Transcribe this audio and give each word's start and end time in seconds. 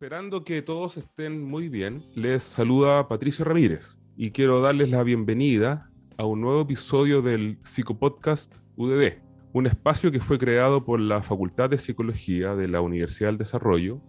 Esperando 0.00 0.44
que 0.44 0.62
todos 0.62 0.96
estén 0.96 1.44
muy 1.44 1.68
bien, 1.68 2.02
les 2.14 2.42
saluda 2.42 3.06
Patricio 3.06 3.44
Ramírez 3.44 4.00
y 4.16 4.30
quiero 4.30 4.62
darles 4.62 4.88
la 4.88 5.02
bienvenida 5.02 5.90
a 6.16 6.24
un 6.24 6.40
nuevo 6.40 6.62
episodio 6.62 7.20
del 7.20 7.58
Psicopodcast 7.64 8.56
UDD, 8.76 9.18
un 9.52 9.66
espacio 9.66 10.10
que 10.10 10.20
fue 10.20 10.38
creado 10.38 10.86
por 10.86 11.00
la 11.00 11.22
Facultad 11.22 11.68
de 11.68 11.76
Psicología 11.76 12.54
de 12.54 12.66
la 12.66 12.80
Universidad 12.80 13.28
del 13.28 13.36
Desarrollo 13.36 14.00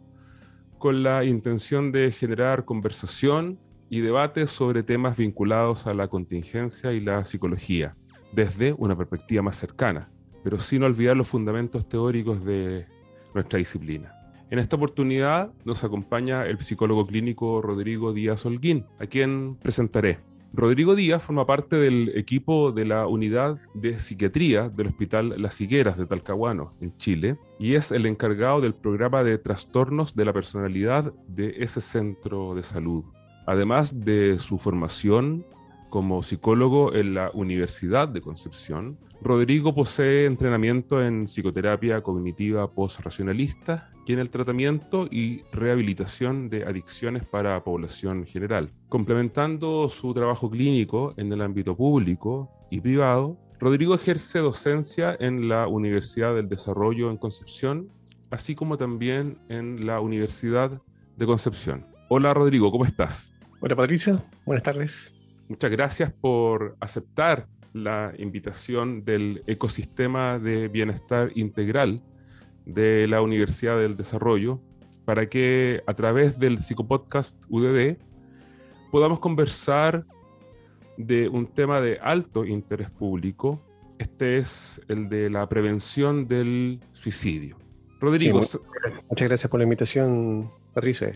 con 0.78 1.04
la 1.04 1.26
intención 1.26 1.92
de 1.92 2.10
generar 2.14 2.64
conversación 2.64 3.60
y 3.90 4.00
debate 4.00 4.48
sobre 4.48 4.84
temas 4.84 5.18
vinculados 5.18 5.88
a 5.88 5.94
la 5.94 6.08
contingencia 6.08 6.94
y 6.94 7.02
la 7.02 7.26
psicología, 7.26 7.98
desde 8.32 8.72
una 8.78 8.96
perspectiva 8.96 9.42
más 9.42 9.58
cercana, 9.58 10.10
pero 10.42 10.58
sin 10.58 10.84
olvidar 10.84 11.18
los 11.18 11.28
fundamentos 11.28 11.90
teóricos 11.90 12.46
de 12.46 12.88
nuestra 13.34 13.60
disciplina. 13.60 14.21
En 14.52 14.60
esta 14.60 14.76
oportunidad 14.76 15.54
nos 15.64 15.86
acompaña 15.86 16.46
el 16.46 16.60
psicólogo 16.60 17.06
clínico 17.06 17.62
Rodrigo 17.62 18.12
Díaz 18.12 18.46
Holguín, 18.46 18.86
a 19.00 19.06
quien 19.06 19.56
presentaré. 19.56 20.20
Rodrigo 20.52 20.94
Díaz 20.94 21.24
forma 21.24 21.48
parte 21.48 21.78
del 21.78 22.12
equipo 22.16 22.74
de 22.74 22.84
la 22.84 23.08
unidad 23.08 23.62
de 23.74 23.98
psiquiatría 23.98 24.68
del 24.68 24.88
Hospital 24.88 25.42
Las 25.42 25.62
Higueras 25.62 25.98
de 25.98 26.06
Talcahuano, 26.06 26.74
en 26.82 26.98
Chile, 26.98 27.38
y 27.60 27.76
es 27.76 27.94
el 27.94 28.06
encargado 28.06 28.60
del 28.60 28.76
programa 28.76 29.24
de 29.24 29.38
trastornos 29.38 30.18
de 30.18 30.26
la 30.26 30.34
personalidad 30.34 31.14
de 31.30 31.56
ese 31.60 31.80
centro 31.80 32.54
de 32.54 32.64
salud. 32.64 33.06
Además 33.48 34.02
de 34.02 34.38
su 34.40 34.58
formación 34.58 35.46
como 35.92 36.24
psicólogo 36.24 36.96
en 36.96 37.14
la 37.14 37.30
Universidad 37.36 38.08
de 38.08 38.22
Concepción, 38.22 38.98
Rodrigo 39.22 39.76
posee 39.76 40.26
entrenamiento 40.26 41.04
en 41.04 41.26
psicoterapia 41.28 42.02
cognitiva 42.02 42.72
post-racionalista 42.72 43.92
y 44.08 44.14
en 44.14 44.20
el 44.20 44.32
tratamiento 44.32 45.08
y 45.12 45.44
rehabilitación 45.52 46.50
de 46.50 46.64
adicciones 46.64 47.26
para 47.26 47.64
población 47.64 48.26
general. 48.26 48.72
Complementando 48.90 49.90
su 49.90 50.14
trabajo 50.14 50.50
clínico 50.50 51.14
en 51.18 51.32
el 51.32 51.42
ámbito 51.42 51.76
público 51.76 52.50
y 52.72 52.80
privado, 52.82 53.38
Rodrigo 53.60 53.94
ejerce 53.94 54.40
docencia 54.40 55.16
en 55.20 55.50
la 55.50 55.68
Universidad 55.68 56.34
del 56.34 56.50
Desarrollo 56.50 57.12
en 57.12 57.18
Concepción, 57.18 57.90
así 58.32 58.56
como 58.56 58.78
también 58.78 59.38
en 59.50 59.86
la 59.86 60.00
Universidad 60.00 60.82
de 61.18 61.26
Concepción. 61.26 61.86
Hola 62.10 62.34
Rodrigo, 62.34 62.72
¿cómo 62.72 62.86
estás? 62.86 63.34
Hola 63.60 63.76
Patricio, 63.76 64.24
buenas 64.46 64.64
tardes. 64.64 65.21
Muchas 65.52 65.70
gracias 65.70 66.14
por 66.14 66.78
aceptar 66.80 67.46
la 67.74 68.14
invitación 68.18 69.04
del 69.04 69.44
ecosistema 69.48 70.40
de 70.40 70.70
bienestar 70.70 71.34
integral 71.36 72.02
de 72.66 73.06
la 73.10 73.22
Universidad 73.22 73.78
del 73.78 73.98
Desarrollo 73.98 74.62
para 75.04 75.28
que 75.28 75.84
a 75.88 75.94
través 75.94 76.40
del 76.40 76.60
psicopodcast 76.60 77.36
UDD 77.50 77.98
podamos 78.94 79.20
conversar 79.20 80.06
de 80.96 81.28
un 81.28 81.48
tema 81.48 81.82
de 81.82 82.00
alto 82.02 82.46
interés 82.46 82.90
público. 82.90 83.62
Este 84.00 84.38
es 84.38 84.80
el 84.88 85.10
de 85.10 85.30
la 85.30 85.50
prevención 85.50 86.30
del 86.30 86.80
suicidio. 86.94 87.58
Rodrigo. 88.00 88.40
muchas 88.40 89.28
gracias 89.28 89.52
por 89.52 89.60
la 89.60 89.66
invitación, 89.66 90.50
Patricio. 90.74 91.12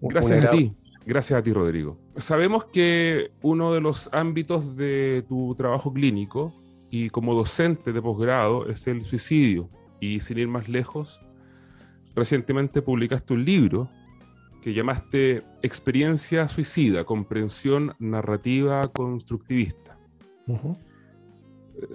Gracias 0.00 0.44
a 0.44 0.50
ti. 0.50 0.74
Gracias 1.06 1.38
a 1.38 1.42
ti, 1.42 1.52
Rodrigo. 1.52 1.98
Sabemos 2.16 2.66
que 2.66 3.30
uno 3.42 3.72
de 3.72 3.80
los 3.80 4.10
ámbitos 4.12 4.76
de 4.76 5.24
tu 5.28 5.54
trabajo 5.56 5.92
clínico 5.92 6.54
y 6.90 7.08
como 7.10 7.34
docente 7.34 7.92
de 7.92 8.02
posgrado 8.02 8.68
es 8.68 8.86
el 8.86 9.04
suicidio. 9.04 9.70
Y 10.00 10.20
sin 10.20 10.38
ir 10.38 10.48
más 10.48 10.68
lejos, 10.68 11.20
recientemente 12.14 12.82
publicaste 12.82 13.34
un 13.34 13.44
libro 13.44 13.90
que 14.62 14.74
llamaste 14.74 15.42
Experiencia 15.62 16.48
Suicida, 16.48 17.04
Comprensión 17.04 17.94
Narrativa 17.98 18.86
Constructivista. 18.88 19.98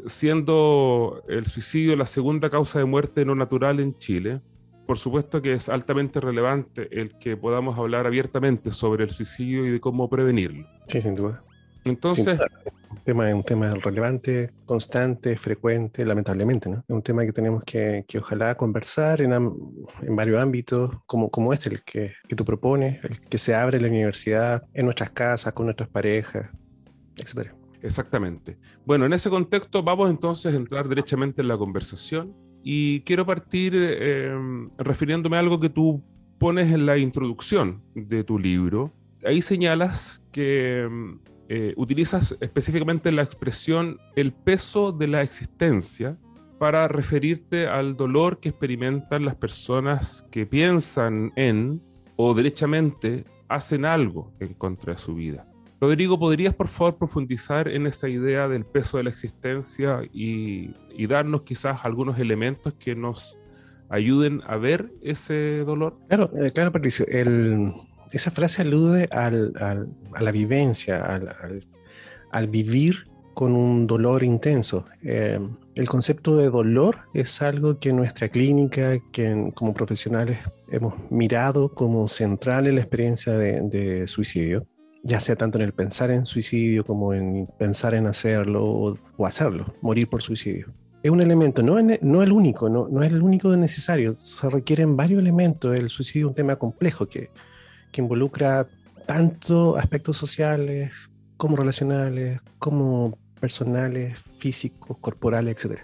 Siendo 0.08 1.22
el 1.28 1.46
suicidio 1.46 1.96
la 1.96 2.06
segunda 2.06 2.50
causa 2.50 2.80
de 2.80 2.86
muerte 2.86 3.24
no 3.26 3.36
natural 3.36 3.80
en 3.80 3.98
Chile, 3.98 4.42
por 4.86 4.98
supuesto 4.98 5.42
que 5.42 5.54
es 5.54 5.70
altamente 5.70 6.20
relevante 6.20 6.88
el 6.92 7.18
que 7.18 7.38
podamos 7.38 7.78
hablar 7.78 8.06
abiertamente 8.06 8.72
sobre 8.72 9.04
el 9.04 9.10
suicidio 9.10 9.66
y 9.66 9.72
de 9.72 9.80
cómo 9.80 10.10
prevenirlo. 10.10 10.68
Sí, 10.88 11.02
sin 11.02 11.16
duda. 11.16 11.44
Entonces... 11.84 12.40
un 12.90 13.04
tema, 13.04 13.36
un 13.36 13.44
tema 13.44 13.74
relevante, 13.76 14.52
constante, 14.66 15.38
frecuente, 15.38 16.06
lamentablemente, 16.06 16.70
¿no? 16.70 16.78
Es 16.78 16.96
un 16.96 17.02
tema 17.02 17.26
que 17.26 17.34
tenemos 17.34 17.64
que, 17.64 18.06
que 18.08 18.18
ojalá 18.20 18.56
conversar 18.56 19.22
en, 19.22 19.34
en, 19.34 20.16
varios 20.16 20.38
ámbitos, 20.38 20.92
como, 21.06 21.30
como 21.30 21.54
este, 21.54 21.70
el 21.70 21.84
que, 21.84 22.14
que 22.28 22.36
tú 22.36 22.46
propones, 22.46 23.04
el 23.04 23.20
que 23.20 23.38
se 23.38 23.54
abre 23.54 23.78
en 23.78 23.84
la 23.84 23.90
universidad, 23.90 24.64
en 24.74 24.86
nuestras 24.86 25.12
casas, 25.12 25.54
con 25.54 25.66
nuestras 25.66 25.90
parejas, 25.90 26.50
etc. 27.18 27.52
Exactamente. 27.82 28.58
Bueno, 28.86 29.06
en 29.06 29.14
ese 29.14 29.30
contexto 29.30 29.84
vamos 29.84 30.10
entonces 30.10 30.54
a 30.54 30.58
entrar 30.58 30.88
derechamente 30.88 31.42
en 31.42 31.48
la 31.48 31.58
conversación 31.58 32.34
y 32.68 33.02
quiero 33.02 33.28
partir 33.28 33.74
eh, 33.76 34.36
refiriéndome 34.80 35.38
a 35.38 35.40
algo 35.40 35.60
que 35.60 35.70
tú 35.70 36.04
pones 36.40 36.72
en 36.72 36.88
la 36.88 36.98
introducción 36.98 37.84
de 37.94 38.24
tu 38.24 38.40
libro. 38.40 38.92
Ahí 39.24 39.44
señalas 39.44 40.26
que 40.32 40.90
eh, 41.48 41.74
utilizas 41.78 42.36
específicamente 42.42 43.12
la 43.12 43.22
expresión 43.22 44.00
el 44.16 44.34
peso 44.34 44.92
de 44.92 45.08
la 45.08 45.22
existencia 45.22 46.18
para 46.58 46.88
referirte 46.88 47.68
al 47.68 47.96
dolor 47.98 48.40
que 48.40 48.50
experimentan 48.50 49.26
las 49.26 49.36
personas 49.36 50.26
que 50.32 50.48
piensan 50.48 51.34
en 51.36 51.84
o 52.16 52.34
derechamente 52.34 53.26
hacen 53.48 53.86
algo 53.86 54.34
en 54.40 54.56
contra 54.56 54.94
de 54.94 55.00
su 55.00 55.14
vida. 55.14 55.46
Rodrigo, 55.80 56.18
¿podrías 56.18 56.54
por 56.54 56.68
favor 56.70 56.98
profundizar 56.98 57.68
en 57.68 57.86
esa 57.86 58.08
idea 58.08 58.48
del 58.48 58.66
peso 58.66 58.98
de 58.98 59.04
la 59.04 59.10
existencia 59.10 60.02
y, 60.14 60.74
darnos 61.08 61.42
quizás 61.42 61.82
algunos 61.84 62.18
elementos 62.18 62.74
que 62.76 62.96
nos 62.96 63.38
ayuden 63.90 64.42
a 64.48 64.56
ver 64.56 64.92
ese 65.02 65.60
dolor? 65.60 65.98
Claro, 66.08 66.32
eh, 66.42 66.52
claro, 66.52 66.72
Patricio. 66.72 67.06
esa 68.12 68.32
frase 68.32 68.62
alude 68.62 69.10
a 69.12 69.30
la 69.30 70.32
vivencia, 70.32 71.04
al, 72.32 72.48
vivir 72.48 73.08
con 73.34 73.52
un 73.52 73.86
dolor 73.86 74.24
intenso. 74.24 74.86
Eh, 75.04 75.40
el 75.76 75.90
concepto 75.90 76.38
de 76.38 76.50
dolor 76.50 77.00
es 77.14 77.42
algo 77.42 77.80
que 77.80 77.90
en 77.90 77.98
nuestra 77.98 78.30
clínica, 78.30 78.98
que 79.12 79.52
como 79.54 79.74
profesionales 79.74 80.40
hemos 80.72 80.94
mirado 81.12 81.74
como 81.74 82.08
central 82.08 82.68
en 82.68 82.76
la 82.76 82.82
experiencia 82.82 83.34
de 83.34 84.08
suicidio 84.08 84.66
ya 85.06 85.20
sea 85.20 85.36
tanto 85.36 85.60
en 85.60 85.64
el 85.64 85.72
pensar 85.72 86.10
en 86.10 86.26
suicidio 86.26 86.84
como 86.84 87.14
en 87.14 87.48
pensar 87.60 87.94
en 87.94 88.08
hacerlo 88.08 88.66
o, 88.66 89.26
hacerlo, 89.26 89.76
morir 89.82 90.10
por 90.10 90.24
suicidio. 90.24 90.74
Es 91.04 91.12
un 91.12 91.22
elemento, 91.22 91.62
no, 91.62 91.76
no 92.02 92.24
el 92.24 92.32
único, 92.32 92.68
no, 92.68 92.88
no, 92.90 93.04
es 93.04 93.14
el 93.14 93.22
único 93.22 93.56
necesario, 93.56 94.16
se 94.16 94.50
requieren 94.50 94.98
varios 94.98 95.20
elementos. 95.20 95.78
El 95.78 95.90
suicidio 95.90 96.26
es 96.26 96.30
un 96.32 96.36
tema 96.36 96.56
complejo 96.56 97.06
que, 97.06 97.30
que 97.92 98.02
involucra 98.02 98.68
tanto 99.06 99.78
aspectos 99.78 100.18
sociales 100.18 100.92
como 101.38 101.56
relacionales, 101.56 102.42
como 102.58 103.16
personales, 103.40 104.18
físicos, 104.40 104.98
corporales, 104.98 105.64
etc. 105.64 105.82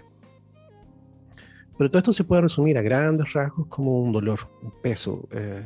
Pero 1.78 1.90
todo 1.90 1.98
esto 1.98 2.12
se 2.12 2.24
puede 2.24 2.42
resumir 2.42 2.76
a 2.76 2.82
grandes 2.82 3.32
rasgos 3.34 3.68
como 3.68 4.02
un 4.02 4.10
dolor, 4.10 4.40
un 4.64 4.72
peso, 4.82 5.28
eh, 5.30 5.64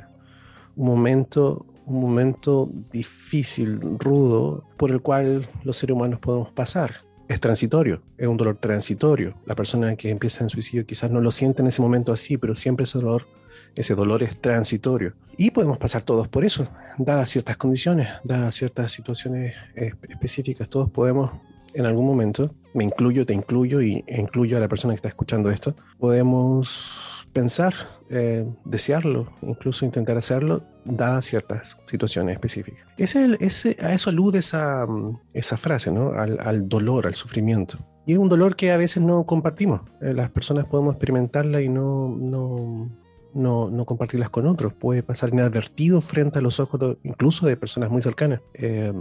un 0.74 0.86
momento 0.86 1.64
un 1.86 2.00
momento 2.00 2.70
difícil, 2.92 3.80
rudo, 3.98 4.64
por 4.76 4.90
el 4.90 5.00
cual 5.00 5.48
los 5.64 5.76
seres 5.78 5.94
humanos 5.94 6.20
podemos 6.20 6.50
pasar. 6.50 7.06
Es 7.28 7.40
transitorio, 7.40 8.02
es 8.18 8.28
un 8.28 8.36
dolor 8.36 8.56
transitorio. 8.56 9.34
La 9.46 9.56
persona 9.56 9.96
que 9.96 10.10
empieza 10.10 10.44
en 10.44 10.50
suicidio 10.50 10.86
quizás 10.86 11.10
no 11.10 11.20
lo 11.20 11.30
siente 11.30 11.62
en 11.62 11.68
ese 11.68 11.82
momento 11.82 12.12
así, 12.12 12.36
pero 12.36 12.54
siempre 12.54 12.84
ese 12.84 12.98
dolor, 12.98 13.26
ese 13.74 13.94
dolor 13.94 14.22
es 14.22 14.40
transitorio. 14.40 15.14
Y 15.36 15.50
podemos 15.50 15.78
pasar 15.78 16.02
todos 16.02 16.28
por 16.28 16.44
eso, 16.44 16.68
dadas 16.98 17.30
ciertas 17.30 17.56
condiciones, 17.56 18.08
dadas 18.22 18.54
ciertas 18.54 18.92
situaciones 18.92 19.56
específicas, 19.74 20.68
todos 20.68 20.90
podemos 20.90 21.30
en 21.76 21.84
algún 21.84 22.06
momento, 22.06 22.54
me 22.74 22.84
incluyo, 22.84 23.26
te 23.26 23.34
incluyo 23.34 23.82
y 23.82 24.02
incluyo 24.08 24.56
a 24.56 24.60
la 24.60 24.68
persona 24.68 24.94
que 24.94 24.96
está 24.96 25.08
escuchando 25.08 25.50
esto, 25.50 25.76
podemos 25.98 27.15
pensar, 27.36 27.74
eh, 28.08 28.46
desearlo, 28.64 29.26
incluso 29.42 29.84
intentar 29.84 30.16
hacerlo, 30.16 30.62
dadas 30.86 31.26
ciertas 31.26 31.76
situaciones 31.84 32.32
específicas. 32.32 32.86
Ese, 32.96 33.76
a 33.78 33.92
eso 33.92 34.08
alude 34.08 34.38
esa, 34.38 34.86
esa 35.34 35.58
frase, 35.58 35.90
¿no? 35.92 36.12
Al, 36.12 36.66
dolor, 36.66 37.06
al 37.06 37.14
sufrimiento. 37.14 37.76
Y 38.06 38.14
es 38.14 38.18
un 38.18 38.30
dolor 38.30 38.56
que 38.56 38.72
a 38.72 38.78
veces 38.78 39.02
no 39.02 39.26
compartimos. 39.26 39.82
Eh, 40.00 40.14
las 40.14 40.30
personas 40.30 40.64
podemos 40.64 40.94
experimentarla 40.94 41.60
y 41.60 41.68
no, 41.68 42.08
no, 42.08 42.90
no, 43.34 43.68
no, 43.68 43.84
compartirlas 43.84 44.30
con 44.30 44.46
otros. 44.46 44.72
Puede 44.72 45.02
pasar 45.02 45.28
inadvertido 45.28 46.00
frente 46.00 46.38
a 46.38 46.42
los 46.42 46.58
ojos 46.58 46.96
incluso 47.02 47.46
de 47.46 47.58
personas 47.58 47.90
muy 47.90 48.00
cercanas. 48.00 48.40
Eh, 48.54 48.94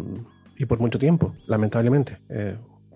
y 0.57 0.65
por 0.65 0.79
mucho 0.79 0.99
tiempo, 0.99 1.33
lamentablemente. 1.47 2.17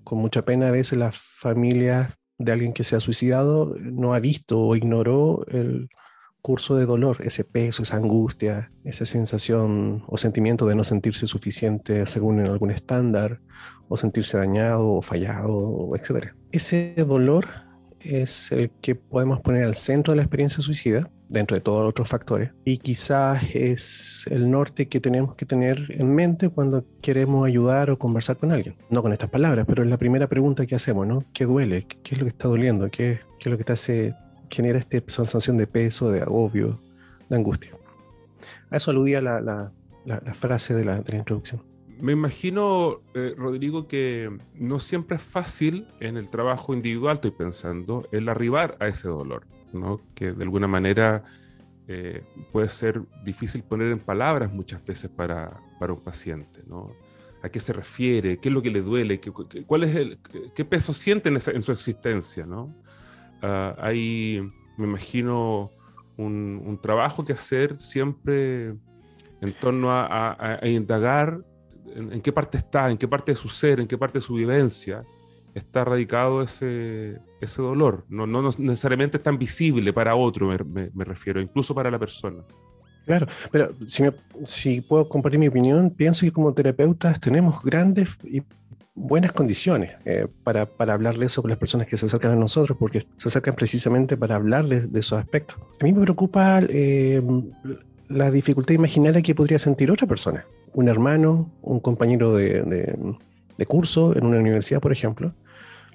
con 0.04 0.18
mucha 0.18 0.44
pena 0.44 0.68
a 0.68 0.72
veces 0.72 0.98
las 0.98 1.18
familias 1.18 2.20
de 2.40 2.52
alguien 2.52 2.74
que 2.74 2.84
se 2.84 2.96
ha 2.96 3.00
suicidado 3.00 3.76
no 3.80 4.14
ha 4.16 4.20
visto 4.20 4.60
o 4.60 4.76
ignoró 4.76 5.46
el, 5.50 5.90
curso 6.42 6.76
de 6.78 6.86
dolor, 6.86 7.18
ese 7.24 7.44
peso, 7.44 7.84
esa 7.84 7.98
angustia, 7.98 8.72
esa 8.84 9.06
sensación 9.06 10.04
o 10.08 10.18
sentimiento 10.18 10.66
de 10.68 10.76
no 10.76 10.84
sentirse 10.84 11.28
suficiente 11.28 12.06
según 12.06 12.40
algún 12.40 12.72
estándar, 12.72 13.42
o 13.88 13.98
sentirse 13.98 14.38
dañado 14.38 14.88
o 14.88 15.02
fallado, 15.02 15.92
etc. 15.96 16.34
Ese 16.52 16.94
dolor 16.98 17.48
es 18.00 18.52
el 18.52 18.72
que 18.82 18.96
podemos 18.96 19.42
poner 19.42 19.66
al 19.66 19.76
centro 19.76 20.14
de 20.14 20.18
la 20.18 20.24
experiencia 20.24 20.64
suicida, 20.64 21.12
dentro 21.30 21.56
de 21.56 21.62
todos 21.62 21.82
los 21.82 21.92
otros 21.92 22.10
factores, 22.10 22.52
y 22.66 22.78
quizás 22.78 23.44
es 23.54 24.28
el 24.30 24.50
norte 24.50 24.88
que 24.88 25.00
tenemos 25.00 25.38
que 25.38 25.46
tener 25.46 25.86
en 25.90 26.14
mente 26.14 26.50
cuando 26.50 26.84
queremos 27.02 27.48
ayudar 27.48 27.92
o 27.92 28.00
conversar 28.00 28.38
con 28.38 28.52
alguien. 28.52 28.76
No 28.90 29.02
con 29.02 29.14
estas 29.14 29.30
palabras, 29.30 29.66
pero 29.68 29.84
es 29.84 29.90
la 29.90 29.98
primera 29.98 30.28
pregunta 30.28 30.66
que 30.66 30.76
hacemos, 30.76 31.08
¿no? 31.08 31.24
¿Qué 31.32 31.46
duele? 31.46 31.86
¿Qué 32.04 32.16
es 32.16 32.20
lo 32.20 32.26
que 32.26 32.30
está 32.30 32.48
doliendo? 32.48 32.90
¿Qué, 32.90 33.20
qué 33.40 33.50
es 33.50 33.52
lo 33.52 33.58
que 33.58 33.64
te 33.64 33.74
hace, 33.74 34.16
genera 34.50 34.80
esta 34.80 35.00
sensación 35.08 35.58
de 35.58 35.68
peso, 35.68 36.12
de 36.12 36.22
agobio, 36.22 36.82
de 37.30 37.36
angustia? 37.36 37.72
A 38.72 38.78
eso 38.78 38.92
aludía 38.92 39.22
la, 39.22 39.40
la, 39.42 39.72
la, 40.06 40.34
frase 40.34 40.74
de 40.74 40.86
la, 40.86 41.02
de 41.02 41.14
la 41.14 41.20
introducción. 41.20 41.62
Me 42.02 42.14
imagino, 42.14 43.02
eh, 43.14 43.34
Rodrigo, 43.38 43.88
que 43.88 44.38
no 44.56 44.80
siempre 44.80 45.18
es 45.18 45.24
fácil 45.24 45.86
en 46.00 46.16
el 46.16 46.30
trabajo 46.30 46.74
individual, 46.74 47.16
estoy 47.16 47.32
pensando, 47.32 48.08
el 48.14 48.30
arribar 48.30 48.78
a 48.80 48.88
ese 48.88 49.10
dolor, 49.10 49.46
¿no? 49.74 50.00
Que 50.16 50.32
de 50.32 50.44
alguna 50.44 50.68
manera 50.68 51.26
eh, 51.90 52.24
puede 52.54 52.70
ser 52.70 53.02
difícil 53.26 53.64
poner 53.64 53.92
en 53.92 54.00
palabras 54.00 54.54
muchas 54.54 54.86
veces 54.86 55.12
para, 55.12 55.60
para 55.78 55.92
un 55.92 56.00
paciente, 56.00 56.62
¿no? 56.68 56.96
¿A 57.44 57.50
qué 57.50 57.60
se 57.60 57.74
refiere? 57.74 58.38
¿Qué 58.38 58.48
es 58.48 58.54
lo 58.54 58.62
que 58.62 58.72
le 58.72 58.82
duele? 58.82 59.20
¿Qué, 59.20 59.32
cuál 59.32 59.84
es 59.84 59.96
el, 59.96 60.20
qué 60.56 60.64
peso 60.64 60.94
siente 60.94 61.28
en, 61.28 61.62
su 61.62 61.72
existencia, 61.74 62.46
¿no? 62.46 62.74
Ah, 63.42 63.76
hay, 63.78 64.50
me 64.78 64.86
imagino, 64.86 65.70
un, 66.16 66.62
un, 66.66 66.80
trabajo 66.80 67.26
que 67.26 67.34
hacer 67.34 67.82
siempre 67.82 68.70
en 69.42 69.54
torno 69.60 69.92
a, 69.92 70.06
a, 70.06 70.60
a 70.62 70.68
indagar 70.68 71.44
en, 71.96 72.22
qué 72.22 72.32
parte 72.32 72.58
está, 72.58 72.90
en 72.90 72.98
qué 72.98 73.08
parte 73.08 73.32
de 73.32 73.36
su 73.36 73.50
ser, 73.50 73.80
en 73.80 73.88
qué 73.88 73.98
parte 73.98 74.20
de 74.20 74.22
su 74.22 74.34
vivencia 74.34 75.04
está 75.54 75.84
radicado 75.84 76.42
ese, 76.42 77.20
ese 77.42 77.62
dolor. 77.62 78.06
No, 78.10 78.28
no, 78.28 78.52
necesariamente 78.58 79.18
es 79.18 79.24
tan 79.24 79.38
visible 79.38 79.94
para 79.94 80.16
otro, 80.16 80.48
me, 80.48 80.90
me, 80.94 81.04
refiero, 81.06 81.42
incluso 81.42 81.74
para 81.74 81.92
la 81.92 82.00
persona. 82.00 82.44
Claro, 83.06 83.28
pero 83.52 83.74
si, 83.86 84.04
si 84.46 84.82
puedo 84.82 85.10
compartir 85.10 85.40
mi 85.40 85.48
opinión, 85.48 85.90
pienso 85.90 86.26
que 86.26 86.32
como 86.32 86.54
terapeutas 86.54 87.20
tenemos 87.20 87.64
grandes 87.64 88.16
y 88.24 88.44
buenas 89.00 89.32
condiciones 89.32 89.92
eh, 90.06 90.28
para, 90.44 90.66
para, 90.66 90.94
hablar 90.94 91.18
de 91.18 91.26
eso 91.26 91.42
con 91.42 91.50
las 91.50 91.58
personas 91.58 91.88
que 91.88 91.98
se 91.98 92.06
acercan 92.06 92.32
a 92.32 92.36
nosotros, 92.36 92.78
porque 92.78 93.06
se 93.18 93.28
acercan 93.28 93.56
precisamente 93.56 94.18
para 94.18 94.36
hablarles 94.36 94.92
de 94.92 95.00
esos 95.00 95.20
aspectos. 95.20 95.58
A 95.82 95.86
mí 95.86 95.94
me 95.94 96.02
preocupa 96.02 96.60
eh, 96.70 97.22
la 98.10 98.30
dificultad 98.32 98.74
imaginaria 98.74 99.22
que 99.22 99.36
podría 99.36 99.60
sentir 99.60 99.92
otra 99.92 100.08
persona 100.08 100.46
un 100.74 100.88
hermano, 100.88 101.52
un 101.62 101.80
compañero 101.80 102.36
de, 102.36 103.18
curso 103.68 104.16
en 104.16 104.26
una 104.26 104.40
universidad, 104.40 104.80
por 104.80 104.92
ejemplo, 104.92 105.34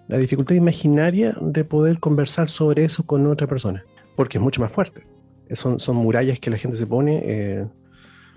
la 0.08 0.18
dificultad 0.18 0.54
imaginaria 0.54 1.34
de 1.40 1.64
poder 1.64 1.98
conversar 1.98 2.50
sobre 2.50 2.84
eso 2.84 3.06
con 3.06 3.26
otra 3.26 3.46
persona, 3.46 3.84
porque 4.16 4.38
es 4.38 4.44
mucho 4.44 4.60
más 4.60 4.70
fuerte. 4.70 5.06
Son, 5.50 5.80
son 5.80 5.96
murallas 5.96 6.38
que 6.40 6.50
la 6.50 6.58
gente 6.58 6.76
se 6.76 6.86
pone 6.86 7.22
eh, 7.24 7.66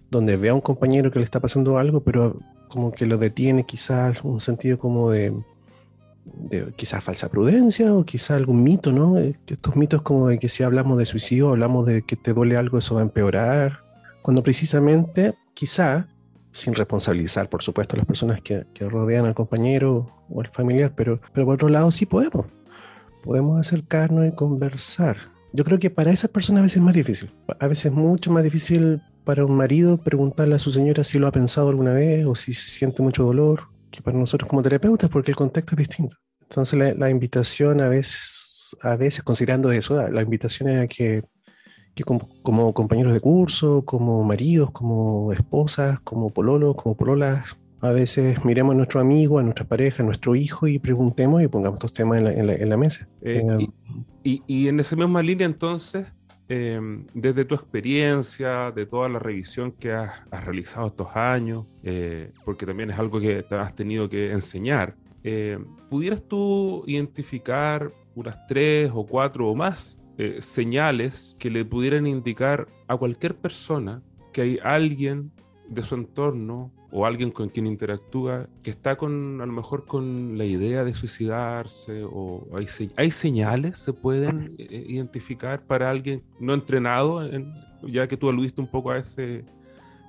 donde 0.09 0.37
ve 0.37 0.49
a 0.49 0.53
un 0.53 0.61
compañero 0.61 1.11
que 1.11 1.19
le 1.19 1.25
está 1.25 1.39
pasando 1.39 1.77
algo, 1.77 2.01
pero 2.01 2.39
como 2.69 2.91
que 2.91 3.05
lo 3.05 3.17
detiene 3.17 3.65
quizás 3.65 4.23
un 4.23 4.39
sentido 4.39 4.77
como 4.77 5.11
de, 5.11 5.33
de 6.35 6.73
quizás 6.75 7.03
falsa 7.03 7.29
prudencia 7.29 7.93
o 7.93 8.05
quizás 8.05 8.31
algún 8.31 8.63
mito, 8.63 8.91
¿no? 8.91 9.17
Eh, 9.17 9.37
estos 9.47 9.75
mitos 9.75 10.01
como 10.01 10.27
de 10.27 10.39
que 10.39 10.49
si 10.49 10.63
hablamos 10.63 10.97
de 10.97 11.05
suicidio, 11.05 11.49
hablamos 11.49 11.85
de 11.85 12.03
que 12.03 12.15
te 12.15 12.33
duele 12.33 12.57
algo, 12.57 12.77
eso 12.77 12.95
va 12.95 13.01
a 13.01 13.03
empeorar, 13.03 13.83
cuando 14.21 14.43
precisamente 14.43 15.35
quizá 15.53 16.07
sin 16.51 16.73
responsabilizar, 16.73 17.49
por 17.49 17.61
supuesto, 17.61 17.95
a 17.95 17.97
las 17.97 18.05
personas 18.05 18.41
que, 18.41 18.65
rodean 18.79 19.25
al 19.25 19.35
compañero 19.35 20.07
o 20.29 20.41
al 20.41 20.47
familiar, 20.47 20.93
pero, 20.95 21.21
pero 21.33 21.45
por 21.45 21.55
otro 21.55 21.69
lado 21.69 21.91
sí 21.91 22.05
podemos. 22.05 22.47
Podemos 23.23 23.59
acercarnos 23.59 24.27
y 24.27 24.31
conversar. 24.31 25.17
Yo 25.53 25.63
creo 25.63 25.79
que 25.79 25.89
para 25.89 26.11
esas 26.11 26.29
personas 26.29 26.61
a 26.61 26.63
veces 26.63 26.77
es 26.77 26.83
más 26.83 26.93
difícil. 26.93 27.31
A 27.59 27.67
veces 27.67 27.87
es 27.87 27.91
mucho 27.91 28.31
más 28.31 28.43
difícil 28.43 29.01
para 29.23 29.45
un 29.45 29.55
marido 29.55 29.97
preguntarle 29.97 30.55
a 30.55 30.59
su 30.59 30.71
señora 30.71 31.03
si 31.03 31.19
lo 31.19 31.27
ha 31.27 31.31
pensado 31.31 31.69
alguna 31.69 31.93
vez 31.93 32.25
o 32.25 32.35
si 32.35 32.53
siente 32.53 33.03
mucho 33.03 33.23
dolor, 33.23 33.69
que 33.91 34.01
para 34.01 34.17
nosotros 34.17 34.49
como 34.49 34.61
terapeutas, 34.61 35.09
porque 35.09 35.31
el 35.31 35.37
contexto 35.37 35.75
es 35.75 35.79
distinto. 35.79 36.15
Entonces 36.41 36.97
la, 36.97 37.09
invitación 37.09 37.81
a 37.81 37.89
veces, 37.89 38.75
a 38.81 38.95
veces, 38.95 39.23
considerando 39.23 39.71
eso, 39.71 40.07
la 40.09 40.21
invitación 40.21 40.69
es 40.69 40.79
a 40.79 40.87
que 40.87 41.23
que 41.97 42.03
como, 42.03 42.73
compañeros 42.73 43.13
de 43.13 43.19
curso, 43.19 43.83
como 43.83 44.23
maridos, 44.23 44.69
como 44.71 45.33
esposas, 45.33 45.99
como 46.01 46.29
pololos, 46.29 46.75
como 46.75 46.95
pololas, 46.95 47.57
a 47.81 47.89
veces 47.89 48.45
miremos 48.45 48.73
a 48.73 48.77
nuestro 48.77 49.01
amigo, 49.01 49.39
a 49.39 49.43
nuestra 49.43 49.65
pareja, 49.65 50.03
a 50.03 50.05
nuestro 50.05 50.35
hijo 50.35 50.67
y 50.67 50.77
preguntemos 50.77 51.41
y 51.41 51.47
pongamos 51.47 51.77
estos 51.77 51.93
temas 51.93 52.21
en 52.21 52.69
la, 52.69 52.77
mesa. 52.77 53.09
Eh, 53.21 53.67
y, 54.23 54.67
en 54.67 54.79
esa 54.79 54.95
misma 54.95 55.23
línea, 55.23 55.47
entonces, 55.47 56.05
em, 56.49 57.05
desde 57.13 57.45
tu 57.45 57.55
experiencia, 57.55 58.71
de 58.71 58.85
toda 58.85 59.09
la 59.09 59.19
revisión 59.19 59.71
que 59.71 59.91
has, 59.91 60.11
realizado 60.31 60.87
estos 60.87 61.07
años, 61.15 61.65
eh, 61.83 62.31
porque 62.45 62.65
también 62.65 62.89
es 62.89 62.99
algo 62.99 63.19
que 63.19 63.43
te 63.43 63.55
has 63.55 63.75
tenido 63.75 64.09
que 64.09 64.31
enseñar, 64.31 64.95
eh, 65.23 65.59
¿pudieras 65.89 66.21
tú 66.21 66.83
identificar 66.87 67.91
unas 68.15 68.47
tres 68.47 68.91
o 68.93 69.05
cuatro 69.05 69.49
o 69.49 69.55
más 69.55 69.99
eh, 70.17 70.37
señales 70.41 71.35
que 71.37 71.51
le 71.51 71.63
pudieran 71.63 72.07
indicar 72.07 72.67
a 72.87 72.97
cualquier 72.97 73.35
persona 73.35 74.01
que 74.33 74.41
hay 74.41 74.59
alguien 74.63 75.31
de 75.69 75.83
su 75.83 75.95
entorno 75.95 76.71
o 76.91 77.05
alguien 77.05 77.31
con 77.31 77.49
quien 77.49 77.67
interactúa 77.67 78.47
que 78.63 78.69
está 78.69 78.95
con 78.95 79.41
a 79.41 79.45
lo 79.45 79.51
mejor 79.51 79.85
con 79.85 80.37
la 80.37 80.45
idea 80.45 80.83
de 80.83 80.93
suicidarse 80.93 82.03
o 82.03 82.47
hay, 82.55 82.67
hay 82.95 83.11
señales 83.11 83.77
se 83.77 83.93
pueden 83.93 84.55
eh, 84.57 84.85
identificar 84.87 85.61
para 85.65 85.89
alguien 85.89 86.23
no 86.39 86.53
entrenado 86.53 87.21
ya 87.83 88.07
que 88.07 88.17
tú 88.17 88.29
aludiste 88.29 88.61
un 88.61 88.67
poco 88.67 88.91
a 88.91 88.99
ese 88.99 89.43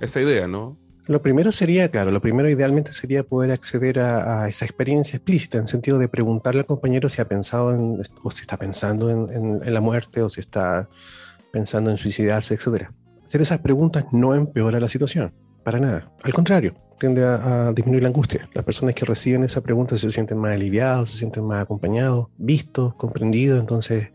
esa 0.00 0.20
idea 0.20 0.46
no 0.46 0.78
lo 1.08 1.22
primero 1.22 1.50
sería, 1.52 1.88
claro, 1.88 2.10
lo 2.10 2.20
primero 2.20 2.50
idealmente 2.50 2.92
sería 2.92 3.22
poder 3.22 3.50
acceder 3.50 3.98
a, 3.98 4.46
esa 4.46 4.66
experiencia 4.66 5.16
explícita, 5.16 5.56
en 5.56 5.66
sentido 5.66 5.98
de 5.98 6.06
preguntarle 6.06 6.60
al 6.60 6.66
compañero 6.66 7.08
si 7.08 7.22
ha 7.22 7.24
pensado 7.26 7.74
en, 7.74 8.02
o 8.22 8.30
si 8.30 8.42
está 8.42 8.58
pensando 8.58 9.08
en, 9.08 9.72
la 9.72 9.80
muerte, 9.80 10.20
o 10.20 10.28
si 10.28 10.42
está 10.42 10.86
pensando 11.50 11.90
en 11.90 11.96
suicidarse, 11.96 12.52
etc. 12.52 12.90
Hacer 13.26 13.40
esas 13.40 13.60
preguntas 13.60 14.04
no 14.12 14.34
empeora 14.34 14.80
la 14.80 14.88
situación, 14.90 15.32
para 15.62 15.78
nada. 15.78 16.12
Al 16.22 16.32
contrario, 16.32 16.74
tiende 16.98 17.24
a, 17.24 17.72
disminuir 17.72 18.02
la 18.02 18.08
angustia. 18.08 18.48
Las 18.54 18.64
personas 18.64 18.94
que 18.94 19.04
reciben 19.04 19.44
esa 19.44 19.60
pregunta 19.62 19.96
se 19.96 20.10
sienten 20.10 20.38
más 20.38 20.52
aliviados, 20.52 21.10
se 21.10 21.18
sienten 21.18 21.44
más 21.44 21.62
acompañados, 21.62 22.28
vistos, 22.36 22.94
comprendidos, 22.94 23.60
entonces 23.60 24.10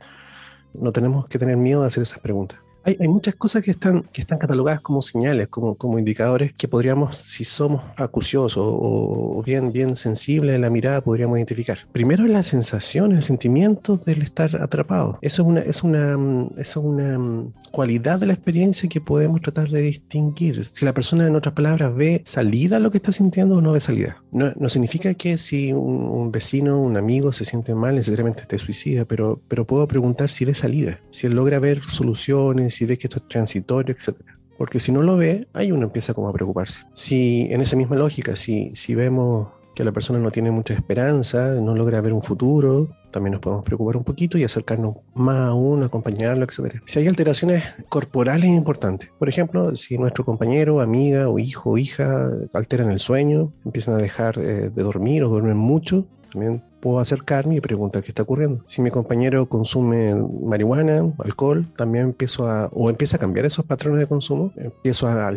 no 0.73 0.91
tenemos 0.91 1.27
que 1.27 1.39
tener 1.39 1.57
miedo 1.57 1.81
de 1.81 1.88
hacer 1.88 2.03
esas 2.03 2.19
preguntas. 2.19 2.59
Hay, 2.86 3.08
muchas 3.08 3.36
cosas 3.36 3.63
que 3.63 3.72
están, 3.72 4.04
que 4.12 4.22
están 4.22 4.38
catalogadas 4.38 4.82
como 4.82 5.02
señales, 5.02 5.48
como, 5.48 5.75
como 5.75 5.98
indicadores 6.00 6.54
que 6.54 6.68
podríamos, 6.68 7.16
si 7.16 7.46
somos 7.46 7.82
acuciosos 7.96 8.58
o, 8.58 9.42
bien, 9.46 9.72
bien 9.72 9.96
sensibles 9.96 10.56
en 10.56 10.62
la 10.62 10.70
mirada, 10.70 11.02
podríamos 11.02 11.38
identificar. 11.38 11.80
Primero 11.94 12.25
la 12.28 12.44
sensación, 12.44 13.13
el 13.13 13.24
sentimiento 13.24 13.98
del 13.98 14.22
estar 14.22 14.62
atrapado. 14.62 15.18
Eso 15.22 15.44
es 15.44 15.48
una, 15.48 15.62
es 15.62 15.84
una, 15.84 16.50
es 16.58 16.75
una 16.75 17.46
cualidad 17.72 18.20
de 18.20 18.28
la 18.28 18.34
experiencia 18.34 18.90
que 18.90 19.00
podemos 19.00 19.42
tratar 19.42 19.70
de 19.70 19.82
distinguir. 19.82 20.66
Si 20.66 20.84
la 20.84 20.94
persona, 20.94 21.28
en 21.28 21.36
otras 21.36 21.56
palabras, 21.56 21.96
ve 21.96 22.22
salida 22.25 22.78
a 22.78 22.80
lo 22.80 22.92
que 22.92 22.98
está 22.98 23.12
sintiendo 23.12 23.56
o 23.56 23.62
no 23.62 23.72
ve 23.72 23.80
salida. 23.80 24.22
No, 24.32 24.52
no 24.58 24.68
significa 24.68 25.13
que 25.13 25.38
si 25.38 25.72
un, 25.72 26.32
vecino, 26.32 26.80
un 26.80 26.98
amigo 26.98 27.32
se 27.32 27.46
siente 27.46 27.75
mal, 27.75 27.96
necesariamente 27.96 28.42
esté 28.42 28.58
suicida, 28.58 29.06
pero, 29.06 29.42
pero 29.48 29.66
puedo 29.66 29.88
preguntar 29.88 30.30
si 30.30 30.44
ve 30.44 30.54
salida, 30.54 31.00
si 31.12 31.28
él 31.28 31.34
logra 31.34 31.60
ver 31.60 31.84
soluciones 31.84 32.73
ve 32.82 32.98
que 32.98 33.08
esto 33.08 33.20
es 33.20 33.27
transitorio, 33.27 33.96
etc. 33.96 34.18
Porque 34.58 34.80
si 34.80 34.92
no 34.92 35.01
lo 35.01 35.18
ve, 35.18 35.48
ahí 35.53 35.72
uno 35.72 35.84
empieza 35.84 36.13
como 36.13 36.30
a 36.30 36.34
preocuparse. 36.34 36.86
Si 36.94 37.48
en 37.51 37.62
esa 37.62 37.75
misma 37.75 37.96
lógica, 37.96 38.36
si, 38.36 38.72
si 38.74 38.96
vemos 38.96 39.50
que 39.75 39.84
la 39.84 39.92
persona 39.92 40.20
no 40.20 40.32
tiene 40.32 40.51
mucha 40.51 40.74
esperanza, 40.74 41.56
no 41.56 41.75
logra 41.75 42.00
ver 42.01 42.13
un 42.13 42.22
futuro, 42.22 42.89
también 43.12 43.34
nos 43.34 43.42
podemos 43.42 43.65
preocupar 43.65 43.98
un 43.98 44.03
poquito 44.03 44.38
y 44.38 44.44
acercarnos 44.44 44.98
más 45.15 45.50
aún, 45.50 45.84
acompañarlo, 45.84 46.46
etc. 46.46 46.82
Si 46.86 47.00
hay 47.00 47.08
alteraciones 47.08 47.63
corporales 47.89 48.50
importantes, 48.50 49.10
por 49.18 49.30
ejemplo, 49.30 49.75
si 49.75 49.98
nuestro 49.98 50.25
compañero, 50.25 50.82
amiga 50.82 51.30
o 51.30 51.39
hijo 51.39 51.72
o 51.72 51.77
hija 51.77 52.30
alteran 52.53 52.92
el 52.92 53.00
sueño, 53.00 53.51
empiezan 53.65 53.96
a 53.96 53.98
dejar 53.98 54.38
eh, 54.39 54.70
de 54.70 54.84
dormir 54.84 55.24
o 55.24 55.30
duermen 55.30 55.58
mucho, 55.58 56.06
también 56.32 56.63
puedo 56.84 57.00
acercarme 57.00 57.56
y 57.56 57.62
preguntar 57.62 58.04
qué 58.04 58.12
está 58.12 58.24
ocurriendo. 58.24 58.62
Si 58.68 58.82
mi 58.82 58.92
compañero 58.92 59.48
consume 59.48 60.13
marihuana, 60.16 61.13
alcohol, 61.20 61.66
también 61.78 62.08
empiezo 62.08 62.46
a, 62.46 62.68
o 62.74 62.90
empieza 62.90 63.16
a 63.16 63.20
cambiar 63.22 63.46
esos 63.46 63.63
patrones 63.63 64.02
de 64.02 64.08
consumo, 64.08 64.52
empiezo 64.58 65.08
a, 65.08 65.32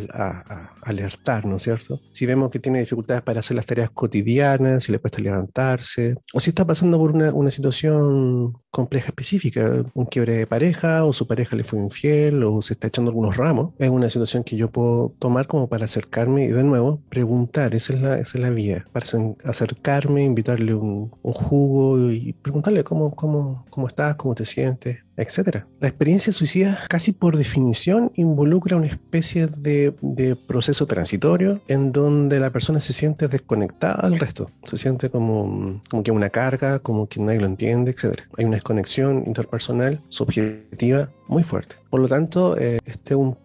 alertar, 0.83 1.47
¿no 1.47 1.57
es 1.57 1.62
cierto? 1.62 2.00
Si 2.12 2.26
vemos 2.26 2.50
que 2.50 2.59
tiene 2.59 2.81
dificultades 2.81 3.23
para 3.23 3.41
hacer 3.41 3.57
las 3.57 3.67
tareas 3.67 3.91
cotidianas, 3.91 4.85
si 4.85 4.93
le 4.93 4.99
cuesta 4.99 5.21
levantarse, 5.21 6.17
o 6.35 6.41
si 6.41 6.50
está 6.50 6.65
pasando 6.65 6.99
por 6.99 7.12
una, 7.12 7.33
una 7.33 7.50
situación 7.53 8.55
compleja 8.71 9.09
específica, 9.09 9.85
un 9.95 10.07
quiebre 10.07 10.38
de 10.38 10.47
pareja, 10.47 11.05
o 11.05 11.12
su 11.12 11.26
pareja 11.26 11.57
le 11.57 11.65
fue 11.65 11.79
infiel, 11.79 12.43
o 12.43 12.61
se 12.61 12.75
está 12.75 12.88
echando 12.88 13.11
algunos 13.11 13.37
ramos, 13.37 13.75
es 13.79 13.91
una 13.91 14.11
situación 14.11 14.43
que 14.43 14.57
yo 14.57 14.71
puedo 14.71 15.15
tomar 15.19 15.47
como 15.47 15.69
para 15.69 15.85
acercarme 15.85 16.45
y 16.45 16.49
de 16.49 16.65
nuevo 16.65 17.00
preguntar, 17.09 17.75
esa 17.75 17.93
es 17.93 18.00
la, 18.00 18.19
esa 18.19 18.38
es 18.38 18.43
la 18.43 18.50
vía, 18.50 18.87
para 18.93 19.07
acercarme, 19.45 20.25
invitarle 20.25 20.75
un, 20.75 21.12
un 21.23 21.36
jugo 21.37 22.11
y 22.11 22.33
preguntarle 22.33 22.85
cómo, 22.85 23.14
cómo, 23.14 23.64
cómo 23.71 23.88
estás, 23.88 24.16
cómo 24.16 24.35
te 24.35 24.45
sientes, 24.45 24.99
etc. 25.16 25.64
La 25.81 25.88
experiencia 25.88 26.33
suicida 26.33 26.78
casi 26.88 27.12
por 27.12 27.37
definición 27.37 28.12
involucra 28.14 28.76
una 28.76 28.87
especie 28.87 29.47
de, 29.47 29.95
de, 30.00 30.37
proceso 30.37 30.87
transitorio 30.87 31.61
en 31.69 31.93
donde 31.93 32.38
la 32.40 32.50
persona 32.50 32.81
se 32.81 32.93
siente 32.93 33.28
desconectada 33.28 34.09
del 34.09 34.19
resto, 34.19 34.50
se 34.62 34.76
siente 34.76 35.11
como, 35.11 35.81
como 35.90 36.02
que 36.02 36.11
una 36.11 36.31
carga, 36.31 36.78
como 36.78 37.09
que 37.09 37.21
nadie 37.21 37.40
lo 37.40 37.47
entiende, 37.47 37.90
etc. 37.93 38.21
Hay 38.37 38.45
una 38.45 38.57
desconexión 38.57 39.25
interpersonal 39.26 40.02
subjetiva 40.09 41.11
muy 41.28 41.43
fuerte. 41.43 41.76
Por 41.90 42.00
lo 42.00 42.09
tanto, 42.09 42.57
eh, 42.59 42.78
este 42.85 43.14
es 43.14 43.19
un 43.19 43.37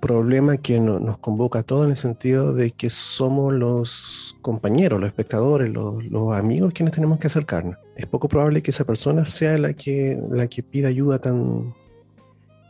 problema 0.00 0.56
que 0.58 0.80
nos 0.80 1.18
convoca 1.18 1.60
a 1.60 1.62
todos 1.62 1.84
en 1.84 1.90
el 1.90 1.96
sentido 1.96 2.52
de 2.52 2.70
que 2.70 2.90
somos 2.90 3.52
los 3.52 4.36
compañeros, 4.42 5.00
los 5.00 5.08
espectadores, 5.08 5.70
los, 5.70 6.36
amigos 6.36 6.72
quienes 6.72 6.94
tenemos 6.94 7.18
que 7.18 7.26
acercarnos. 7.26 7.76
Es 7.96 8.06
poco 8.06 8.28
probable 8.28 8.62
que 8.62 8.70
esa 8.70 8.84
persona 8.84 9.26
sea 9.26 9.58
la 9.58 9.72
que, 9.72 10.20
la 10.30 10.46
que 10.46 10.62
pida 10.62 10.88
ayuda 10.88 11.18
tan, 11.18 11.74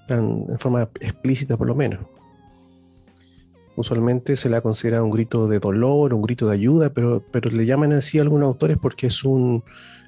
tan 0.08 0.46
en 0.48 0.58
forma 0.58 0.88
explícita 1.00 1.56
por 1.56 1.66
lo 1.66 1.74
menos. 1.74 2.00
Usualmente 3.76 4.36
se 4.36 4.48
la 4.48 4.62
considera 4.62 5.02
un 5.02 5.10
grito 5.10 5.48
de 5.48 5.58
dolor, 5.58 6.14
un 6.14 6.22
grito 6.22 6.48
de 6.48 6.54
ayuda, 6.54 6.90
pero, 6.94 7.22
pero 7.30 7.50
le 7.50 7.66
llaman 7.66 7.92
así 7.92 8.18
a 8.18 8.22
algunos 8.22 8.46
autores 8.46 8.78
porque 8.80 9.08
es 9.08 9.22
un, 9.22 9.62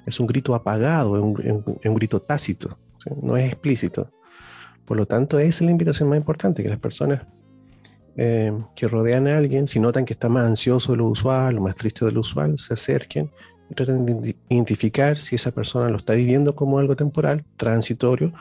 es 0.07 0.19
un 0.19 0.25
grito 0.25 0.55
apagado, 0.55 1.15
es 1.15 1.53
un, 1.53 1.93
grito 1.93 2.19
tácito, 2.19 2.77
no 3.21 3.37
es 3.37 3.45
explícito. 3.45 4.09
Por 4.89 4.97
lo 4.97 5.05
tanto, 5.05 5.37
esa 5.37 5.47
es 5.47 5.61
la 5.61 5.69
invitación 5.69 6.09
más 6.09 6.17
importante, 6.17 6.63
que 6.63 6.69
las 6.69 6.79
personas 6.79 7.21
eh, 8.17 8.51
que 8.75 8.87
rodean 8.87 9.27
a 9.27 9.37
alguien, 9.37 9.67
si 9.67 9.79
notan 9.79 10.03
que 10.03 10.13
está 10.13 10.29
más 10.29 10.47
ansioso 10.47 10.93
de 10.93 10.97
lo 10.97 11.05
usual 11.05 11.59
o 11.59 11.61
más 11.61 11.75
triste 11.75 12.05
de 12.05 12.11
lo 12.11 12.21
usual, 12.21 12.57
se 12.57 12.73
acerquen 12.73 13.29
y 13.69 13.75
traten 13.75 14.03
de 14.03 14.35
identificar 14.49 15.15
si 15.17 15.35
esa 15.35 15.51
persona 15.51 15.89
lo 15.89 15.97
está 15.97 16.13
viviendo 16.15 16.55
como 16.55 16.79
algo 16.79 16.95
temporal, 16.95 17.45
transitorio, 17.55 18.33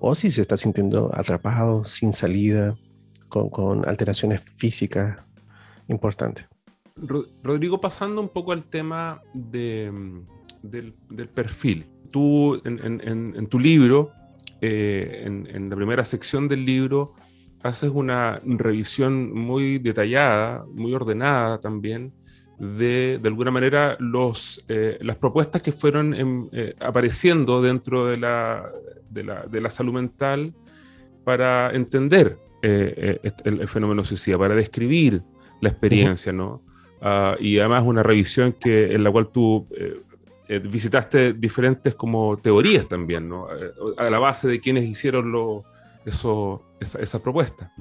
o 0.00 0.16
si 0.16 0.32
se 0.32 0.42
está 0.42 0.56
sintiendo 0.56 1.08
atrapado, 1.14 1.84
sin 1.84 2.12
salida, 2.12 2.76
con, 3.28 3.88
alteraciones 3.88 4.40
físicas 4.40 5.18
importantes. 5.86 6.48
Rodrigo, 7.44 7.80
pasando 7.80 8.20
un 8.20 8.30
poco 8.30 8.50
al 8.50 8.64
tema 8.64 9.22
de, 9.34 9.92
del, 10.64 11.28
perfil. 11.28 11.86
Tú 12.10 12.60
en 12.64 13.46
tu 13.46 13.60
libro 13.60 14.10
eh, 14.66 15.22
en, 15.26 15.70
la 15.70 15.76
primera 15.76 16.04
sección 16.04 16.48
del 16.48 16.64
libro 16.64 17.14
haces 17.62 17.90
una 17.92 18.40
revisión 18.44 19.34
muy 19.34 19.78
detallada, 19.78 20.64
muy 20.72 20.92
ordenada 20.94 21.58
también, 21.60 22.12
de, 22.58 23.18
de 23.20 23.28
alguna 23.28 23.50
manera, 23.50 23.96
los, 23.98 24.64
eh, 24.68 24.98
las 25.00 25.16
propuestas 25.16 25.62
que 25.62 25.72
fueron 25.72 26.48
eh, 26.52 26.74
apareciendo 26.80 27.60
dentro 27.60 28.06
de 28.06 28.16
la, 28.16 28.70
de, 29.10 29.24
la, 29.24 29.46
de 29.46 29.60
la, 29.60 29.68
salud 29.68 29.92
mental 29.92 30.54
para 31.24 31.70
entender 31.72 32.38
el, 32.62 33.68
fenómeno 33.68 34.04
suicida, 34.04 34.38
para 34.38 34.54
describir 34.54 35.22
la 35.60 35.68
experiencia, 35.68 36.32
¿no? 36.32 36.62
Ah, 37.00 37.36
y 37.38 37.58
además 37.58 37.84
una 37.84 38.02
revisión 38.02 38.52
que, 38.52 38.94
en 38.94 39.04
la 39.04 39.10
cual 39.10 39.28
tú 39.28 39.66
eh, 39.76 40.00
visitaste 40.48 41.32
diferentes 41.32 41.94
como 41.94 42.36
teorías 42.36 42.86
también, 42.86 43.28
¿no? 43.28 43.48
Eh, 43.50 43.72
a 43.98 44.10
la 44.10 44.18
base 44.18 44.46
de 44.48 44.60
quienes 44.60 44.84
hicieron 44.84 45.32
lo, 45.32 45.64
eso, 46.04 46.62
esa, 46.80 47.22
propuesta. 47.22 47.72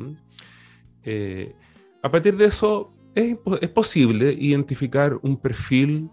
Eh, 1.04 1.54
a 2.02 2.10
partir 2.10 2.36
de 2.36 2.46
eso, 2.46 2.92
es, 3.14 3.38
es, 3.62 3.70
posible 3.70 4.36
identificar 4.38 5.18
un 5.22 5.38
perfil 5.38 6.10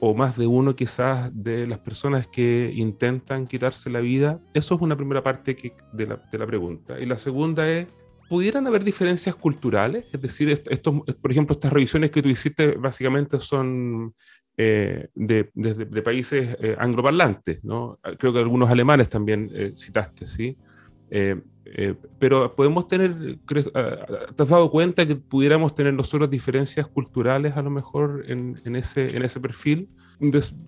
o 0.00 0.14
más 0.14 0.36
de 0.36 0.46
uno 0.46 0.76
quizás 0.76 1.30
de 1.32 1.66
las 1.66 1.80
personas 1.80 2.28
que 2.28 2.72
intentan 2.74 3.46
quitarse 3.46 3.90
la 3.90 4.00
vida. 4.00 4.40
Eso 4.54 4.74
es 4.74 4.80
una 4.80 4.96
primera 4.96 5.22
parte 5.22 5.56
que, 5.56 5.74
de, 5.92 6.06
la, 6.06 6.16
de, 6.30 6.38
la, 6.38 6.46
pregunta. 6.46 7.00
Y 7.00 7.06
la 7.06 7.18
segunda 7.18 7.68
es, 7.68 7.88
¿pudieran 8.28 8.66
haber 8.66 8.84
diferencias 8.84 9.34
culturales? 9.34 10.04
Es 10.12 10.20
decir, 10.20 10.50
esto, 10.50 11.04
por 11.20 11.30
ejemplo, 11.30 11.54
estas 11.54 11.72
revisiones 11.72 12.10
que 12.10 12.22
tú 12.22 12.28
hiciste 12.28 12.72
básicamente 12.72 13.38
son 13.38 14.14
eh, 14.60 15.06
de, 15.14 15.52
de, 15.54 16.02
países 16.02 16.56
eh, 16.60 16.74
angloparlantes, 16.80 17.64
¿no? 17.64 18.00
Creo 18.18 18.32
que 18.32 18.40
algunos 18.40 18.68
alemanes 18.68 19.08
también 19.08 19.48
eh, 19.54 19.72
citaste, 19.76 20.26
¿sí? 20.26 20.56
pero 22.18 22.56
podemos 22.56 22.88
tener, 22.88 23.38
ah, 23.74 23.96
¿te 24.34 24.42
has 24.42 24.48
dado 24.48 24.68
cuenta 24.68 25.06
que 25.06 25.14
pudiéramos 25.14 25.76
tener 25.76 25.94
nosotros 25.94 26.28
diferencias 26.28 26.88
culturales 26.88 27.56
a 27.56 27.62
lo 27.62 27.70
mejor 27.70 28.24
en, 28.26 28.60
en 28.64 28.74
ese, 28.74 29.16
en 29.16 29.22
ese 29.22 29.38
perfil? 29.38 29.88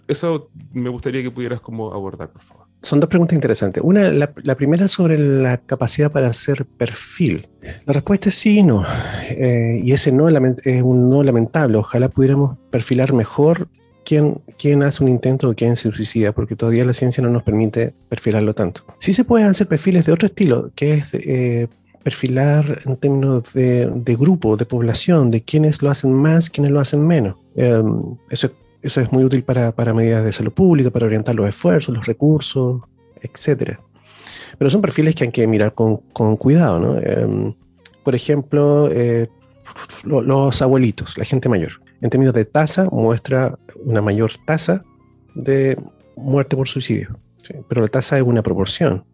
eso 0.07 0.51
me 0.73 0.89
gustaría 0.89 1.23
que 1.23 1.31
pudieras 1.33 1.61
como 1.61 1.93
abordar, 1.93 2.31
por 2.31 2.43
favor. 2.43 2.70
Son 2.83 2.99
dos 2.99 3.09
preguntas 3.09 3.35
interesantes. 3.35 3.83
Una, 3.85 4.11
la, 4.11 4.33
la 4.43 4.55
primera 4.57 4.89
sobre 4.89 5.19
la 5.19 5.59
capacidad 5.59 6.11
para 6.11 6.29
hacer 6.29 6.65
perfil. 6.65 7.49
La 7.85 7.93
respuesta 7.93 8.31
es 8.31 8.35
sí 8.37 8.59
y 8.59 8.63
no. 8.63 8.85
y 9.31 9.93
ese 9.93 10.13
no 10.13 10.29
es 10.29 10.83
un 10.83 11.11
no 11.11 11.23
lamentable. 11.23 11.77
Ojalá 11.77 12.09
pudiéramos 12.09 12.57
perfilar 12.71 13.13
mejor 13.13 13.69
quién, 14.05 14.41
quién 14.59 14.83
hace 14.83 15.05
un 15.05 15.11
intento 15.11 15.49
o 15.49 15.55
quién 15.55 15.77
se 15.77 15.91
suicida, 15.91 16.33
porque 16.33 16.57
todavía 16.57 16.85
la 16.85 16.95
ciencia 16.95 17.23
no 17.23 17.31
nos 17.31 17.43
permite 17.43 17.93
perfilarlo 18.09 18.55
tanto. 18.55 18.83
Sí 18.99 19.13
se 19.13 19.25
pueden 19.25 19.49
hacer 19.49 19.67
perfiles 19.67 20.07
de 20.07 20.13
otro 20.13 20.27
estilo, 20.27 20.71
que 20.75 20.95
es 20.95 21.15
eh, 21.15 21.69
perfilar 22.03 22.81
en 22.87 22.97
términos 22.97 23.53
de, 23.53 23.87
de, 23.87 24.17
grupo, 24.17 24.57
de 24.57 24.65
población, 24.65 25.31
de 25.31 25.43
quiénes 25.43 25.83
lo 25.83 25.91
hacen 25.91 26.13
más, 26.13 26.51
quiénes 26.51 26.73
lo 26.73 26.81
hacen 26.81 27.07
menos. 27.07 27.37
Em, 27.57 28.17
eso, 28.31 28.51
eso 28.83 29.01
es 29.01 29.13
muy 29.13 29.25
útil 29.25 29.43
para, 29.43 29.73
para 29.73 29.95
medidas 29.95 30.25
de 30.25 30.33
salud 30.33 30.53
pública, 30.53 30.91
para 30.91 31.07
orientar 31.07 31.35
los 31.35 31.49
esfuerzos, 31.49 31.95
los 31.95 32.07
recursos, 32.07 32.83
etc. 33.21 33.79
Pero 34.59 34.71
son 34.71 34.81
perfiles 34.81 35.15
que 35.15 35.25
hay 35.25 35.31
que 35.31 35.47
mirar 35.47 35.75
con, 35.75 35.99
con 36.13 36.37
cuidado. 36.37 36.79
¿no? 36.79 36.99
Em, 36.99 37.55
por 38.03 38.15
ejemplo, 38.15 38.89
eh, 38.91 39.29
los 40.05 40.63
abuelitos, 40.63 41.17
la 41.19 41.25
gente 41.25 41.49
mayor 41.49 41.81
en 42.01 42.11
términos 42.11 42.35
de 42.35 42.45
tasa, 42.45 42.89
muestra 42.91 43.59
una 43.85 44.01
mayor 44.01 44.33
tasa 44.47 44.85
de 45.35 45.77
muerte 46.17 46.57
por 46.57 46.69
suicidio. 46.69 47.19
Pero 47.69 47.83
la 47.83 47.89
tasa 47.89 48.17
es 48.17 48.23
una 48.23 48.43
proporción. 48.43 49.05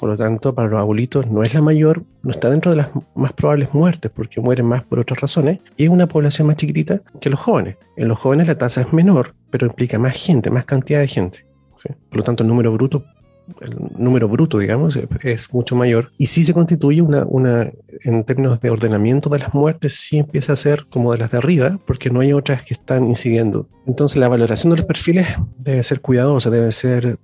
Por 0.00 0.08
lo 0.08 0.16
tanto, 0.16 0.54
para 0.54 0.66
los 0.66 0.80
abuelitos 0.80 1.30
no 1.30 1.44
es 1.44 1.52
la 1.52 1.60
mayor, 1.60 2.02
no 2.22 2.30
está 2.30 2.48
dentro 2.48 2.70
de 2.70 2.78
las 2.78 2.88
más 3.14 3.34
probables 3.34 3.74
muertes, 3.74 4.10
porque 4.10 4.40
mueren 4.40 4.64
más 4.64 4.82
por 4.82 4.98
otras 4.98 5.20
razones, 5.20 5.60
y 5.76 5.84
es 5.84 5.90
una 5.90 6.06
población 6.06 6.48
más 6.48 6.56
chiquitita 6.56 7.02
que 7.20 7.28
los 7.28 7.38
jóvenes. 7.38 7.76
En 7.98 8.08
los 8.08 8.18
jóvenes 8.18 8.48
la 8.48 8.56
tasa 8.56 8.80
es 8.80 8.92
menor, 8.94 9.34
pero 9.50 9.66
implica 9.66 9.98
más 9.98 10.16
gente, 10.16 10.50
más 10.50 10.64
cantidad 10.64 11.00
de 11.00 11.08
gente. 11.08 11.44
Por 12.08 12.16
lo 12.16 12.22
tanto, 12.22 12.42
el 12.42 12.48
número 12.48 12.72
bruto 12.72 13.04
el 13.60 13.76
número 13.96 14.28
bruto, 14.28 14.58
digamos, 14.58 14.96
es 15.22 15.52
mucho 15.52 15.76
mayor. 15.76 16.12
Y 16.18 16.26
sí 16.26 16.42
se 16.42 16.54
constituye 16.54 17.02
una, 17.02 17.24
una, 17.26 17.70
en 18.02 18.24
términos 18.24 18.60
de 18.60 18.70
ordenamiento 18.70 19.28
de 19.28 19.38
las 19.40 19.54
muertes, 19.54 19.94
sí 19.94 20.18
empieza 20.18 20.52
a 20.52 20.56
ser 20.56 20.86
como 20.88 21.12
de 21.12 21.18
las 21.18 21.32
de 21.32 21.38
arriba, 21.38 21.78
porque 21.86 22.10
no 22.10 22.20
hay 22.20 22.32
otras 22.32 22.64
que 22.64 22.74
están 22.74 23.06
incidiendo. 23.06 23.68
Entonces 23.86 24.18
la 24.18 24.28
valoración 24.28 24.70
de 24.70 24.76
los 24.78 24.86
perfiles 24.86 25.26
debe 25.58 25.82
ser 25.82 26.00
cuidadosa, 26.00 26.50
debe 26.50 26.72
ser, 26.72 27.18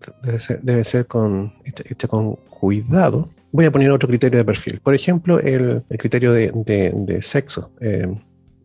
debe 0.62 0.84
ser, 0.84 1.06
con, 1.06 1.54
hecha, 1.64 2.08
con 2.08 2.36
cuidado. 2.66 3.28
Voy 3.52 3.64
a 3.64 3.70
poner 3.70 3.92
otro 3.92 4.08
criterio 4.08 4.38
de 4.38 4.44
perfil. 4.44 4.80
Por 4.80 4.94
ejemplo, 4.94 5.38
el, 5.38 5.84
el 5.88 5.98
criterio 5.98 6.32
de, 6.32 6.50
de, 6.52 7.22
sexo, 7.22 7.70
eh, 7.80 8.12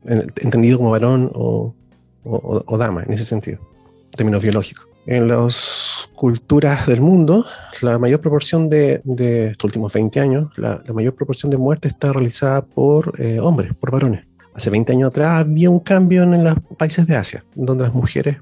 entendido 0.05 0.79
como 0.79 0.89
varón 0.89 1.31
o, 1.35 1.75
o, 2.23 2.63
o 2.65 2.77
dama, 2.79 3.03
en 3.03 3.13
ese 3.13 3.25
sentido, 3.25 3.59
en 4.05 4.11
términos 4.11 4.41
biológicos. 4.41 4.87
En 5.05 5.27
las 5.27 6.09
culturas 6.15 6.87
del 6.87 6.99
mundo, 6.99 7.45
la 7.81 7.99
mayor 7.99 8.21
proporción 8.21 8.69
de, 8.69 9.01
de 9.03 9.49
estos 9.49 9.65
últimos 9.65 9.93
20 9.93 10.19
años, 10.19 10.51
la, 10.57 10.81
mayor 10.93 11.13
proporción 11.13 11.51
de 11.51 11.57
muertes 11.57 11.93
está 11.93 12.11
realizada 12.11 12.63
por 12.63 13.13
eh, 13.19 13.39
hombres, 13.39 13.75
por 13.75 13.91
varones. 13.91 14.25
Hace 14.55 14.71
20 14.71 14.93
años 14.93 15.09
atrás 15.09 15.45
había 15.45 15.69
un 15.69 15.79
cambio 15.79 16.23
en 16.23 16.43
los 16.43 16.57
países 16.75 17.05
de 17.05 17.15
Asia, 17.15 17.45
donde 17.53 17.83
las 17.83 17.93
mujeres 17.93 18.37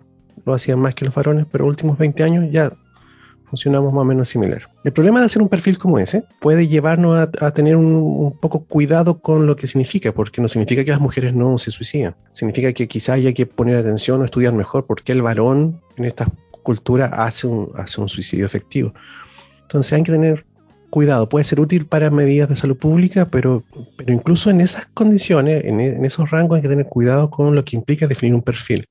lo 0.46 0.54
hacían 0.54 0.80
más 0.80 0.96
que 0.96 1.04
los 1.04 1.14
varones, 1.14 1.46
pero 1.52 1.66
los 1.66 1.74
últimos 1.74 1.98
20 1.98 2.24
años 2.24 2.46
ya 2.50 2.72
funcionamos 3.50 3.94
más 3.94 4.02
o 4.02 4.06
menos 4.06 4.30
similar. 4.30 4.70
El 4.84 4.94
problema 4.94 5.20
de 5.20 5.26
hacer 5.26 5.42
un 5.42 5.50
perfil 5.50 5.78
como 5.78 6.00
ese 6.00 6.24
puede 6.40 6.68
llevarnos 6.68 7.18
a, 7.18 7.52
tener 7.52 7.76
un, 7.76 7.86
un, 7.86 8.38
poco 8.40 8.64
cuidado 8.66 9.20
con 9.20 9.46
lo 9.46 9.56
que 9.56 9.68
significa, 9.68 10.14
porque 10.14 10.42
no 10.42 10.48
significa 10.48 10.86
que 10.86 10.92
las 10.92 11.02
mujeres 11.02 11.34
no 11.34 11.58
se 11.58 11.72
suicidan. 11.72 12.16
Significa 12.32 12.72
que 12.74 12.88
quizá 12.88 13.14
haya 13.14 13.34
que 13.34 13.46
poner 13.46 13.78
atención 13.78 14.22
o 14.22 14.26
estudiar 14.26 14.54
mejor 14.54 14.86
por 14.86 15.02
qué 15.04 15.12
el 15.12 15.22
varón 15.22 15.82
en 15.98 16.06
esta 16.06 16.28
cultura 16.64 17.08
hace 17.08 17.48
un, 17.48 17.72
hace 17.76 18.00
un 18.00 18.10
suicidio 18.10 18.46
efectivo. 18.46 18.94
Entonces 19.64 19.94
hay 19.94 20.04
que 20.04 20.12
tener 20.12 20.46
cuidado. 20.90 21.30
Puede 21.30 21.44
ser 21.44 21.60
útil 21.60 21.86
para 21.86 22.10
medidas 22.10 22.50
de 22.50 22.56
salud 22.56 22.78
pública, 22.78 23.26
pero, 23.26 23.64
pero 23.98 24.14
incluso 24.14 24.50
en 24.50 24.62
esas 24.62 24.88
condiciones, 24.88 25.64
en, 25.66 25.80
en 25.80 26.06
esos 26.06 26.30
rangos, 26.30 26.58
hay 26.58 26.62
que 26.62 26.70
tener 26.70 26.88
cuidado 26.88 27.30
con 27.30 27.56
lo 27.56 27.64
que 27.64 27.76
implica 27.76 28.08
definir 28.08 28.36
un 28.36 28.42
perfil. 28.42 28.86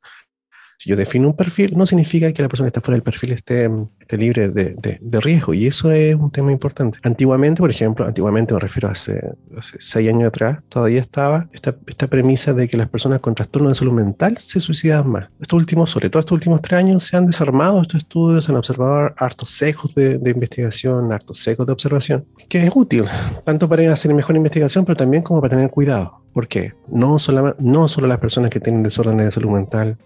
Si 0.81 0.91
yo 0.91 0.95
defino 0.95 1.27
un 1.27 1.35
perfil, 1.35 1.77
no 1.77 1.87
significa 1.87 2.33
que 2.33 2.41
la 2.41 2.49
persona 2.49 2.67
que 2.67 2.69
está 2.69 2.81
fuera 2.81 2.95
del 2.95 3.03
perfil 3.03 3.33
esté, 3.33 3.69
esté 3.99 4.17
libre 4.17 4.49
de, 4.49 4.77
de, 5.01 5.21
riesgo. 5.21 5.53
Y 5.53 5.67
eso 5.67 5.91
es 5.91 6.15
un 6.15 6.31
tema 6.31 6.53
importante. 6.53 7.01
Antiguamente, 7.03 7.61
por 7.61 7.69
ejemplo, 7.69 8.07
antiguamente 8.07 8.55
me 8.55 8.61
refiero 8.61 8.89
a 8.89 8.93
hace, 8.93 9.21
hace 9.57 9.77
seis 9.81 10.09
años 10.09 10.29
atrás, 10.29 10.61
todavía 10.69 11.01
estaba 11.01 11.49
esta, 11.53 11.75
esta, 11.89 12.07
premisa 12.07 12.53
de 12.53 12.69
que 12.69 12.77
las 12.77 12.89
personas 12.89 13.19
con 13.19 13.35
trastorno 13.35 13.71
de 13.71 13.75
salud 13.75 13.93
mental 13.93 14.37
se 14.37 14.61
suicidaban 14.61 15.11
más. 15.11 15.29
Estos 15.41 15.59
últimos, 15.59 15.91
sobre 15.91 16.11
todo 16.11 16.21
estos 16.21 16.37
últimos 16.37 16.63
tres 16.63 16.79
años, 16.79 17.03
se 17.03 17.17
han 17.17 17.27
desarmado 17.27 17.83
estos 17.83 17.99
estudios, 17.99 18.45
se 18.45 18.53
han 18.53 18.59
observado 18.59 19.13
hartos 19.17 19.51
sesgos 19.51 19.97
de, 19.97 20.19
de 20.19 20.31
investigación, 20.31 21.13
hartos 21.13 21.39
sesgos 21.39 21.67
de 21.67 21.73
observación, 21.73 22.25
que 22.49 22.65
es 22.65 22.71
útil, 22.73 23.05
tanto 23.45 23.69
para 23.69 23.93
hacer 23.93 24.15
mejor 24.15 24.37
investigación, 24.37 24.85
pero 24.85 24.97
también 24.97 25.25
como 25.25 25.41
para 25.41 25.57
tener 25.57 25.71
cuidado. 25.71 26.23
Porque 26.33 26.75
no 26.87 27.19
solo, 27.19 27.57
no 27.59 27.89
solo 27.89 28.07
las 28.07 28.19
personas 28.19 28.51
que 28.51 28.61
tienen 28.61 28.85
desórdenes 28.85 29.25
de 29.25 29.33
salud 29.33 29.51
mental 29.51 29.99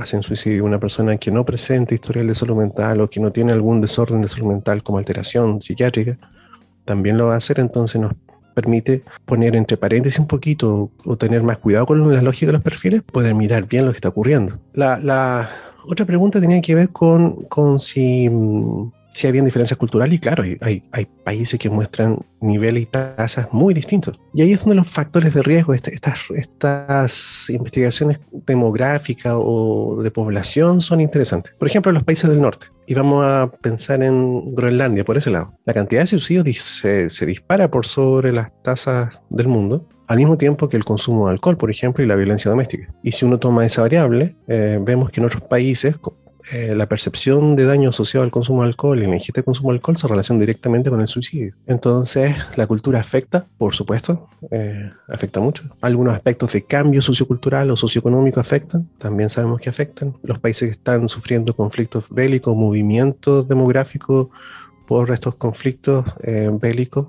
hacen 0.00 0.22
suicidio 0.22 0.64
una 0.64 0.78
persona 0.78 1.16
que 1.16 1.30
no 1.30 1.44
presenta 1.44 1.94
historial 1.94 2.26
de 2.26 2.34
salud 2.34 2.56
mental 2.56 3.00
o 3.00 3.08
que 3.08 3.20
no 3.20 3.30
tiene 3.30 3.52
algún 3.52 3.80
desorden 3.80 4.22
de 4.22 4.28
salud 4.28 4.48
mental 4.48 4.82
como 4.82 4.98
alteración 4.98 5.60
psiquiátrica, 5.60 6.18
también 6.84 7.18
lo 7.18 7.28
va 7.28 7.34
a 7.34 7.36
hacer, 7.36 7.60
entonces 7.60 8.00
nos 8.00 8.12
permite 8.54 9.02
poner 9.24 9.54
entre 9.56 9.76
paréntesis 9.76 10.18
un 10.18 10.26
poquito 10.26 10.90
o, 11.04 11.16
tener 11.16 11.42
más 11.42 11.58
cuidado 11.58 11.86
con 11.86 12.12
la 12.12 12.22
lógica 12.22 12.46
de 12.46 12.52
los 12.52 12.62
perfiles, 12.62 13.02
poder 13.02 13.34
mirar 13.34 13.66
bien 13.66 13.86
lo 13.86 13.92
que 13.92 13.98
está 13.98 14.08
ocurriendo. 14.08 14.58
La, 14.74 14.98
la 14.98 15.48
otra 15.86 16.04
pregunta 16.04 16.40
tenía 16.40 16.60
que 16.60 16.74
ver 16.74 16.90
con, 16.90 17.44
con 17.44 17.78
si 17.78 18.28
mm, 19.10 19.14
si 19.14 19.26
había 19.26 19.42
diferencias 19.42 19.78
culturales 19.78 20.14
y 20.14 20.18
claro, 20.18 20.42
hay, 20.42 20.82
hay, 20.92 21.06
países 21.24 21.60
que 21.60 21.70
muestran 21.70 22.18
niveles 22.40 22.84
y 22.84 22.86
tasas 22.86 23.48
muy 23.52 23.74
distintos. 23.74 24.18
Y 24.34 24.42
ahí 24.42 24.52
es 24.52 24.60
donde 24.60 24.76
los 24.76 24.88
factores 24.88 25.34
de 25.34 25.42
riesgo, 25.42 25.74
este, 25.74 25.94
estas, 25.94 26.18
estas 26.34 27.50
investigaciones 27.50 28.20
demográficas 28.32 29.34
o 29.36 30.02
de 30.02 30.10
población 30.10 30.80
son 30.80 31.00
interesantes. 31.00 31.54
Por 31.58 31.68
ejemplo, 31.68 31.92
los 31.92 32.02
países 32.02 32.28
del 32.30 32.40
norte. 32.40 32.68
Y 32.86 32.94
vamos 32.94 33.24
a 33.24 33.50
pensar 33.60 34.02
en 34.02 34.54
Groenlandia, 34.54 35.04
por 35.04 35.16
ese 35.16 35.30
lado. 35.30 35.54
La 35.64 35.74
cantidad 35.74 36.00
de 36.00 36.06
suicidios 36.06 36.58
se, 36.58 37.10
se 37.10 37.26
dispara 37.26 37.70
por 37.70 37.86
sobre 37.86 38.32
las 38.32 38.50
tasas 38.62 39.22
del 39.30 39.46
mundo 39.46 39.86
al 40.10 40.16
mismo 40.16 40.36
tiempo 40.36 40.68
que 40.68 40.76
el 40.76 40.84
consumo 40.84 41.26
de 41.26 41.34
alcohol, 41.34 41.56
por 41.56 41.70
ejemplo, 41.70 42.02
y 42.02 42.06
la 42.08 42.16
violencia 42.16 42.50
doméstica. 42.50 42.92
Y 43.00 43.12
si 43.12 43.24
uno 43.24 43.38
toma 43.38 43.64
esa 43.64 43.82
variable, 43.82 44.34
eh, 44.48 44.80
vemos 44.82 45.12
que 45.12 45.20
en 45.20 45.26
otros 45.26 45.42
países, 45.42 45.98
eh, 46.52 46.74
la 46.74 46.86
percepción 46.86 47.54
de 47.54 47.64
daño 47.64 47.90
asociado 47.90 48.24
al 48.24 48.30
consumo 48.30 48.62
de 48.62 48.68
alcohol 48.68 49.00
y 49.02 49.06
la 49.06 49.14
ingesta 49.14 49.40
de 49.40 49.44
consumo 49.44 49.70
de 49.70 49.76
alcohol 49.76 49.96
se 49.96 50.08
relaciona 50.08 50.40
directamente 50.40 50.90
con 50.90 51.00
el 51.00 51.06
suicidio. 51.06 51.54
Entonces, 51.66 52.34
la 52.56 52.66
cultura 52.66 52.98
afecta, 52.98 53.46
por 53.56 53.72
supuesto, 53.72 54.28
eh, 54.50 54.90
afecta 55.08 55.38
mucho. 55.38 55.64
Algunos 55.80 56.14
aspectos 56.14 56.52
de 56.52 56.64
cambio 56.64 57.02
sociocultural 57.02 57.70
o 57.70 57.76
socioeconómico 57.76 58.40
afectan, 58.40 58.88
también 58.98 59.30
sabemos 59.30 59.60
que 59.60 59.68
afectan. 59.68 60.16
Los 60.22 60.40
países 60.40 60.68
que 60.68 60.72
están 60.72 61.08
sufriendo 61.08 61.54
conflictos 61.54 62.10
bélicos, 62.10 62.56
movimientos 62.56 63.46
demográficos 63.46 64.28
por 64.88 65.10
estos 65.12 65.36
conflictos 65.36 66.04
eh, 66.22 66.50
bélicos, 66.52 67.06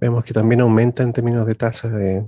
vemos 0.00 0.24
que 0.24 0.32
también 0.32 0.60
aumenta 0.60 1.02
en 1.02 1.12
términos 1.12 1.44
de 1.44 1.54
tasa 1.56 1.88
de, 1.88 2.24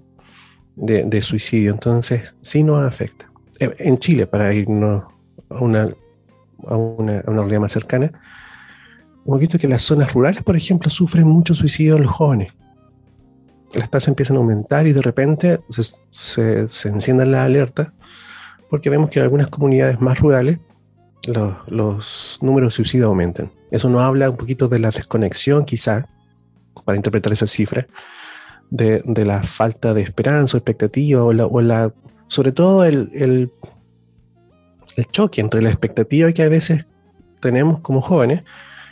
de, 0.75 1.05
de 1.05 1.23
suicidio. 1.23 1.71
Entonces, 1.71 2.35
sí 2.41 2.65
nos 2.65 2.83
afecta. 2.83 3.31
En 3.61 3.99
Chile, 3.99 4.27
para 4.27 4.53
irnos 4.53 5.05
a 5.51 5.61
una 5.61 5.89
a 6.67 6.77
una, 6.77 7.19
a 7.21 7.31
realidad 7.31 7.61
más 7.61 7.73
cercana, 7.73 8.13
hemos 9.27 9.41
visto 9.41 9.59
que 9.59 9.69
las 9.69 9.83
zonas 9.83 10.13
rurales, 10.13 10.43
por 10.43 10.57
ejemplo, 10.57 10.91
sufren 10.91 11.27
mucho 11.27 11.55
suicidio 11.55 11.99
los 11.99 12.13
jóvenes. 12.13 12.53
Las 13.75 13.91
tasas 13.91 14.09
empiezan 14.09 14.37
a 14.37 14.41
aumentar 14.41 14.87
y 14.87 14.93
de 14.93 15.03
repente 15.03 15.61
se, 15.69 16.67
se, 16.69 16.89
encienden 16.89 17.33
las 17.33 17.45
alertas 17.45 17.89
porque 18.71 18.89
vemos 18.89 19.11
que 19.11 19.19
en 19.19 19.25
algunas 19.25 19.49
comunidades 19.49 20.01
más 20.01 20.21
rurales 20.21 20.59
los, 21.27 21.55
los 21.69 22.39
números 22.41 22.73
de 22.73 22.77
suicidio 22.77 23.07
aumentan. 23.07 23.51
Eso 23.71 23.91
nos 23.91 24.03
habla 24.03 24.31
un 24.31 24.37
poquito 24.37 24.69
de 24.69 24.79
la 24.79 24.91
desconexión, 24.91 25.65
quizá, 25.65 26.09
para 26.85 26.97
interpretar 26.97 27.33
esa 27.33 27.47
cifra, 27.47 27.87
de, 28.71 29.03
de, 29.05 29.27
la 29.27 29.43
falta 29.43 29.93
de 29.93 30.03
esperanza 30.03 30.57
expectativa, 30.57 31.23
o 31.23 31.33
la, 31.33 31.47
o 31.47 31.61
la 31.61 31.93
sobre 32.29 32.53
todo 32.53 32.85
el, 32.85 33.11
el, 33.15 33.51
el 34.99 35.07
choque 35.07 35.41
entre 35.41 35.63
la 35.63 35.69
expectativa 35.69 36.33
que 36.33 36.43
a 36.43 36.49
veces 36.49 36.93
tenemos 37.41 37.79
como 37.81 38.01
jóvenes 38.01 38.43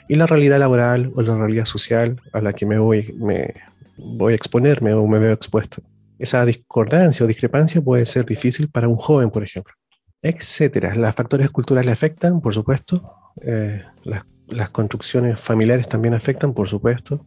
y 0.08 0.14
la 0.14 0.26
realidad 0.26 0.60
laboral 0.60 1.10
o 1.16 1.22
la 1.22 1.36
realidad 1.36 1.64
social 1.64 2.20
a 2.32 2.40
la 2.40 2.52
que 2.52 2.64
me 2.64 2.78
voy, 2.78 3.12
me 3.18 3.54
voy 3.96 4.32
a 4.32 4.36
exponerme 4.36 4.94
o 4.94 5.04
me 5.08 5.18
veo 5.18 5.32
expuesto. 5.32 5.82
Esa 6.20 6.46
discordancia 6.46 7.24
o 7.24 7.26
discrepancia 7.26 7.80
puede 7.82 8.06
ser 8.06 8.24
difícil 8.24 8.68
para 8.68 8.86
un 8.86 8.96
joven, 8.96 9.30
por 9.30 9.42
ejemplo, 9.42 9.74
etcétera. 10.22 10.94
Los 10.94 11.12
factores 11.12 11.50
culturales 11.50 11.92
afectan, 11.92 12.40
por 12.40 12.54
supuesto. 12.54 13.12
Eh, 13.42 13.82
las, 14.04 14.24
las 14.46 14.70
construcciones 14.70 15.40
familiares 15.40 15.88
también 15.88 16.14
afectan, 16.14 16.54
por 16.54 16.68
supuesto. 16.68 17.26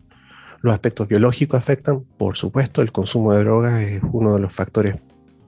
Los 0.62 0.74
aspectos 0.74 1.10
biológicos 1.10 1.58
afectan, 1.58 2.06
por 2.18 2.38
supuesto. 2.38 2.82
El 2.82 2.94
consumo 2.94 3.34
de 3.34 3.40
drogas 3.40 3.82
es 3.82 4.02
uno 4.14 4.36
de 4.36 4.40
los 4.40 4.54
factores 4.54 4.96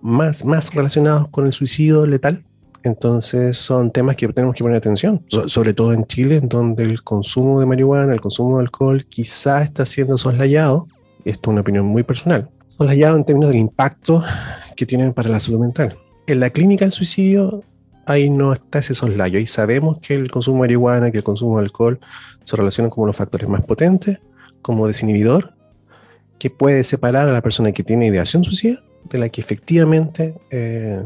más, 0.01 0.43
más 0.43 0.75
relacionados 0.75 1.29
con 1.29 1.45
el 1.45 1.53
suicidio 1.53 2.05
letal. 2.05 2.43
Entonces 2.83 3.57
son 3.57 3.91
temas 3.91 4.15
que 4.15 4.27
tenemos 4.29 4.55
que 4.55 4.63
poner 4.63 4.77
atención, 4.77 5.23
sobre 5.29 5.73
todo 5.73 5.93
en 5.93 6.05
Chile, 6.05 6.37
en 6.37 6.49
donde 6.49 6.83
el 6.83 7.03
consumo 7.03 7.59
de 7.59 7.65
marihuana, 7.65 8.13
el 8.13 8.21
consumo 8.21 8.57
de 8.57 8.63
alcohol 8.63 9.05
quizá 9.05 9.61
está 9.61 9.85
siendo 9.85 10.17
soslayado, 10.17 10.87
esto 11.23 11.49
es 11.49 11.51
una 11.51 11.61
opinión 11.61 11.85
muy 11.85 12.03
personal, 12.03 12.49
soslayado 12.69 13.17
en 13.17 13.25
términos 13.25 13.49
del 13.49 13.59
impacto 13.59 14.23
que 14.75 14.85
tienen 14.85 15.13
para 15.13 15.29
la 15.29 15.39
salud 15.39 15.59
mental. 15.59 15.97
En 16.25 16.39
la 16.39 16.49
clínica 16.49 16.85
del 16.85 16.91
suicidio 16.91 17.63
ahí 18.07 18.31
no 18.31 18.51
está 18.51 18.79
ese 18.79 18.95
soslayo, 18.95 19.37
ahí 19.37 19.47
sabemos 19.47 19.99
que 19.99 20.15
el 20.15 20.31
consumo 20.31 20.57
de 20.57 20.61
marihuana, 20.61 21.11
que 21.11 21.19
el 21.19 21.23
consumo 21.23 21.59
de 21.59 21.65
alcohol 21.65 21.99
se 22.43 22.55
relacionan 22.55 22.89
como 22.89 23.05
los 23.05 23.15
factores 23.15 23.47
más 23.47 23.61
potentes, 23.61 24.19
como 24.63 24.87
desinhibidor, 24.87 25.53
que 26.39 26.49
puede 26.49 26.83
separar 26.83 27.29
a 27.29 27.31
la 27.31 27.41
persona 27.41 27.71
que 27.71 27.83
tiene 27.83 28.07
ideación 28.07 28.43
suicida 28.43 28.81
de 29.09 29.19
la 29.19 29.29
que 29.29 29.41
efectivamente 29.41 30.35
eh, 30.49 31.03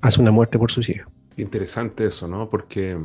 hace 0.00 0.20
una 0.20 0.30
muerte 0.30 0.58
por 0.58 0.70
suicidio. 0.70 1.06
Interesante 1.36 2.06
eso, 2.06 2.28
¿no? 2.28 2.48
Porque 2.48 2.96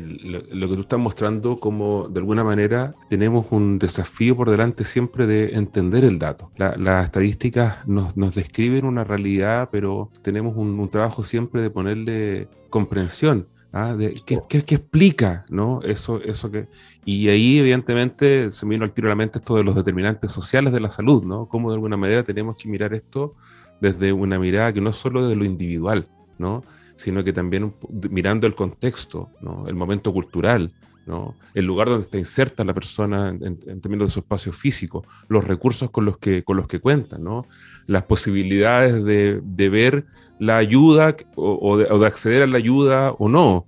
lo, 0.00 0.68
que 0.68 0.74
tú 0.74 0.80
estás 0.80 0.98
mostrando, 0.98 1.60
como 1.60 2.08
de 2.08 2.20
alguna 2.20 2.44
manera 2.44 2.94
tenemos 3.08 3.46
un 3.50 3.78
desafío 3.78 4.36
por 4.36 4.50
delante 4.50 4.84
siempre 4.84 5.26
de 5.26 5.50
entender 5.54 6.04
el 6.04 6.18
dato. 6.18 6.50
las 6.56 7.04
estadísticas 7.04 7.86
nos, 7.86 8.16
nos, 8.16 8.34
describen 8.34 8.86
una 8.86 9.04
realidad, 9.04 9.68
pero 9.70 10.10
tenemos 10.22 10.56
un, 10.56 10.88
trabajo 10.88 11.22
siempre 11.24 11.60
de 11.60 11.70
ponerle 11.70 12.48
comprensión. 12.70 13.48
¿ah? 13.72 13.94
De, 13.94 14.14
¿qué, 14.26 14.40
qué, 14.48 14.62
qué, 14.64 14.76
explica 14.76 15.44
¿no? 15.50 15.82
eso, 15.82 16.22
eso 16.22 16.50
que... 16.50 16.68
Y 17.04 17.28
ahí 17.28 17.58
evidentemente 17.58 18.50
se 18.50 18.64
me 18.64 18.76
vino 18.76 18.84
al 18.84 18.92
tiro 18.92 19.08
a 19.08 19.10
la 19.10 19.16
mente 19.16 19.38
esto 19.38 19.56
de 19.56 19.64
los 19.64 19.74
determinantes 19.74 20.30
sociales 20.30 20.72
de 20.72 20.80
la 20.80 20.90
salud, 20.90 21.24
¿no? 21.24 21.46
Cómo 21.46 21.70
de 21.70 21.74
alguna 21.74 21.96
manera 21.96 22.22
tenemos 22.22 22.56
que 22.56 22.68
mirar 22.68 22.94
esto 22.94 23.34
desde 23.80 24.12
una 24.12 24.38
mirada 24.38 24.72
que 24.72 24.80
no 24.80 24.90
es 24.90 24.96
solo 24.96 25.26
de 25.26 25.34
lo 25.34 25.44
individual, 25.44 26.06
¿no? 26.42 26.62
sino 26.96 27.24
que 27.24 27.32
también 27.32 27.74
mirando 28.10 28.46
el 28.46 28.54
contexto, 28.54 29.30
el 29.66 29.74
momento 29.74 30.12
cultural, 30.12 30.72
el 31.54 31.64
lugar 31.64 31.88
donde 31.88 32.04
está 32.04 32.18
inserta 32.18 32.64
la 32.64 32.74
persona 32.74 33.30
en, 33.30 33.80
términos 33.80 34.08
de 34.08 34.12
su 34.12 34.20
espacio 34.20 34.52
físico, 34.52 35.04
los 35.28 35.44
recursos 35.44 35.90
con 35.90 36.04
los 36.04 36.18
que, 36.18 36.44
con 36.44 36.56
los 36.56 36.68
que 36.68 36.80
cuentan, 36.80 37.24
las 37.86 38.02
posibilidades 38.04 39.02
de, 39.04 39.40
de 39.42 39.68
ver 39.68 40.06
la 40.38 40.58
ayuda 40.58 41.16
o, 41.34 41.76
de, 41.76 42.06
acceder 42.06 42.42
a 42.42 42.46
la 42.46 42.58
ayuda 42.58 43.12
o 43.12 43.28
no. 43.28 43.66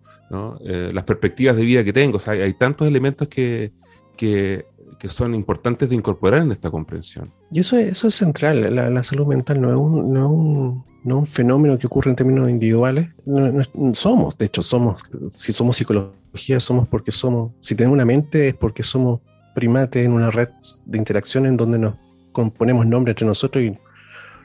Eh, 0.65 0.91
las 0.93 1.05
perspectivas 1.05 1.55
de 1.55 1.63
vida 1.63 1.85
que 1.85 1.93
tengo. 1.93 2.17
O 2.17 2.21
sea, 2.21 2.33
hay, 2.33 2.55
tantos 2.55 2.89
elementos 2.89 3.29
que, 3.29 3.73
que, 4.17 4.67
que 4.99 5.09
son 5.09 5.33
importantes 5.33 5.89
de 5.89 5.95
incorporar 5.95 6.43
en 6.43 6.51
esta 6.51 6.71
comprensión. 6.73 7.33
Y 7.53 7.61
eso, 7.61 7.77
eso 7.77 8.09
es 8.09 8.15
central, 8.17 8.75
la, 8.75 9.03
salud 9.05 9.27
mental 9.27 9.61
no 9.61 9.71
es, 9.71 10.07
no, 10.09 10.25
es 10.25 10.31
un, 10.31 10.85
no 11.05 11.19
un 11.19 11.27
fenómeno 11.27 11.79
que 11.79 11.87
ocurre 11.87 12.11
en 12.11 12.17
términos 12.17 12.51
individuales, 12.51 13.09
no, 13.27 13.53
no, 13.53 13.95
somos, 13.95 14.37
de 14.37 14.47
hecho 14.47 14.63
somos, 14.63 15.01
si 15.31 15.53
somos 15.53 15.77
psicología 15.77 16.59
somos 16.59 16.89
porque 16.89 17.13
somos, 17.13 17.53
si 17.61 17.75
tenemos 17.75 17.95
una 17.95 18.05
mente 18.05 18.49
es 18.49 18.55
porque 18.55 18.83
somos 18.83 19.21
primates 19.55 20.05
en 20.05 20.13
una 20.13 20.31
red 20.31 20.49
de 20.87 20.99
interacción 20.99 21.47
en 21.47 21.57
donde 21.57 21.79
nos 21.79 21.95
componemos 22.33 22.87
nombres 22.87 23.13
entre 23.13 23.27
nosotros 23.27 23.65
y 23.65 23.79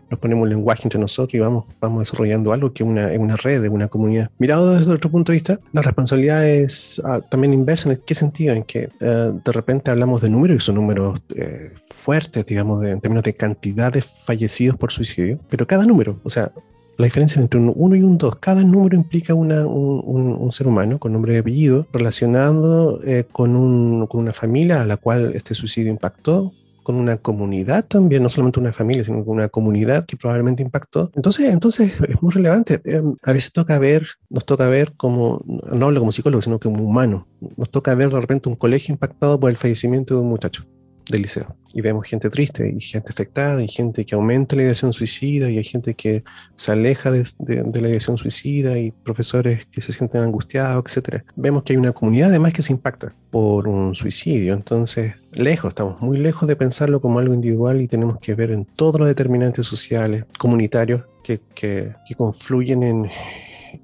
nos 0.10 0.20
ponemos 0.20 0.44
un 0.44 0.50
lenguaje 0.50 0.84
entre 0.84 1.00
nosotros 1.00 1.34
y 1.34 1.40
vamos, 1.40 1.66
vamos 1.80 2.02
desarrollando 2.02 2.54
algo 2.54 2.74
que 2.74 2.84
es 2.84 2.90
una, 2.90 3.08
una 3.20 3.36
red, 3.36 3.68
una 3.70 3.88
comunidad. 3.88 4.30
Mirado 4.38 4.78
desde 4.78 4.92
otro 4.92 5.10
punto 5.10 5.32
de 5.32 5.38
vista, 5.38 5.60
la 5.72 5.82
responsabilidad 5.82 6.48
es 6.48 7.02
ah, 7.06 7.20
también 7.30 7.54
inversa. 7.54 7.92
¿En 7.92 8.02
qué 8.06 8.16
sentido? 8.16 8.54
En 8.54 8.64
que 8.64 8.90
eh, 9.00 9.32
de 9.46 9.52
repente 9.52 9.92
hablamos 9.92 10.22
de 10.22 10.30
números 10.30 10.58
y 10.58 10.66
son 10.66 10.76
números 10.76 11.20
eh, 11.36 11.74
fuertes, 11.90 12.46
digamos, 12.46 12.84
en 12.86 13.00
términos 13.02 13.24
de 13.24 13.34
cantidad 13.34 13.92
de 13.92 14.02
fallecidos 14.02 14.78
por 14.78 14.92
suicidio, 14.92 15.40
pero 15.50 15.68
cada 15.68 15.86
número, 15.86 16.20
o 16.24 16.30
sea, 16.30 16.52
la 17.00 17.06
diferencia 17.06 17.42
entre 17.42 17.62
un 17.62 17.72
1 17.74 17.96
y 17.96 18.04
un 18.04 18.18
2, 18.18 18.36
cada 18.38 18.62
número 18.62 18.98
implica 18.98 19.34
una, 19.34 19.66
un, 19.66 20.52
ser 20.52 20.68
humano 20.68 21.00
con 21.00 21.14
nombre 21.14 21.34
y 21.34 21.38
apellido 21.38 21.88
relacionado 21.94 23.02
eh, 23.06 23.24
con, 23.32 23.56
un, 23.56 24.06
con, 24.08 24.20
una 24.20 24.34
familia 24.34 24.82
a 24.82 24.86
la 24.86 24.98
cual 24.98 25.32
este 25.34 25.54
suicidio 25.54 25.92
impactó, 25.92 26.52
con 26.90 26.96
una 26.96 27.18
comunidad 27.18 27.86
también, 27.86 28.24
no 28.24 28.30
solamente 28.30 28.60
una 28.60 28.74
familia, 28.74 29.06
sino 29.06 29.24
con 29.24 29.36
una 29.36 29.48
comunidad 29.48 30.08
que 30.08 30.18
probablemente 30.18 30.64
impactó. 30.64 31.12
Entonces, 31.14 31.52
entonces 31.52 32.02
es 32.02 32.20
muy 32.20 32.32
relevante. 32.32 32.82
Eh, 32.84 33.04
a 33.22 33.32
veces 33.32 33.54
toca 33.54 33.78
ver, 33.78 34.08
nos 34.28 34.44
toca 34.44 34.68
ver 34.68 34.94
como, 34.98 35.40
no 35.46 35.86
hablo 35.86 36.00
como 36.00 36.12
psicólogo, 36.12 36.42
sino 36.42 36.60
como 36.60 36.84
humano, 36.84 37.28
nos 37.58 37.70
toca 37.70 37.94
ver 37.94 38.10
de 38.10 38.20
repente 38.20 38.50
un 38.50 38.56
colegio 38.56 38.92
impactado 38.92 39.40
por 39.40 39.52
el 39.52 39.58
fallecimiento 39.58 40.16
de 40.16 40.22
un 40.22 40.30
muchacho 40.30 40.66
del 41.10 41.24
liceo. 41.24 41.56
Y 41.74 41.82
vemos 41.82 42.08
gente 42.08 42.30
triste 42.30 42.74
y 42.76 42.82
gente 42.82 43.10
afectada 43.12 43.62
y 43.62 43.68
gente 43.68 44.06
que 44.06 44.16
aumenta 44.16 44.56
la 44.56 44.64
ideación 44.64 44.94
suicida 44.94 45.50
y 45.50 45.58
hay 45.58 45.64
gente 45.64 45.94
que 45.94 46.24
se 46.56 46.72
aleja 46.72 47.12
de, 47.12 47.26
la 47.40 47.90
ideación 47.90 48.18
suicida 48.18 48.78
y 48.78 48.92
profesores 48.92 49.66
que 49.68 49.82
se 49.82 49.92
sienten 49.92 50.22
angustiados, 50.22 50.86
etc. 50.86 51.24
Vemos 51.36 51.64
que 51.64 51.74
hay 51.74 51.78
una 51.78 51.92
comunidad 51.92 52.30
además 52.30 52.54
que 52.54 52.62
se 52.62 52.74
impacta 52.74 53.14
por 53.32 53.68
un 53.68 53.96
suicidio. 53.96 54.54
Entonces, 54.54 55.16
lejos, 55.34 55.70
estamos 55.70 56.02
muy 56.02 56.18
lejos 56.18 56.48
de 56.48 56.56
pensarlo 56.56 57.02
como 57.02 57.20
algo 57.20 57.34
individual 57.34 57.82
y 57.82 57.88
tenemos 57.88 58.20
que 58.20 58.36
ver 58.36 58.52
en 58.52 58.66
todos 58.66 59.00
los 59.00 59.08
determinantes 59.08 59.68
sociales, 59.68 60.26
comunitarios, 60.38 61.04
que, 61.24 61.40
que, 61.54 61.94
confluyen 62.18 62.82
en, 62.82 63.10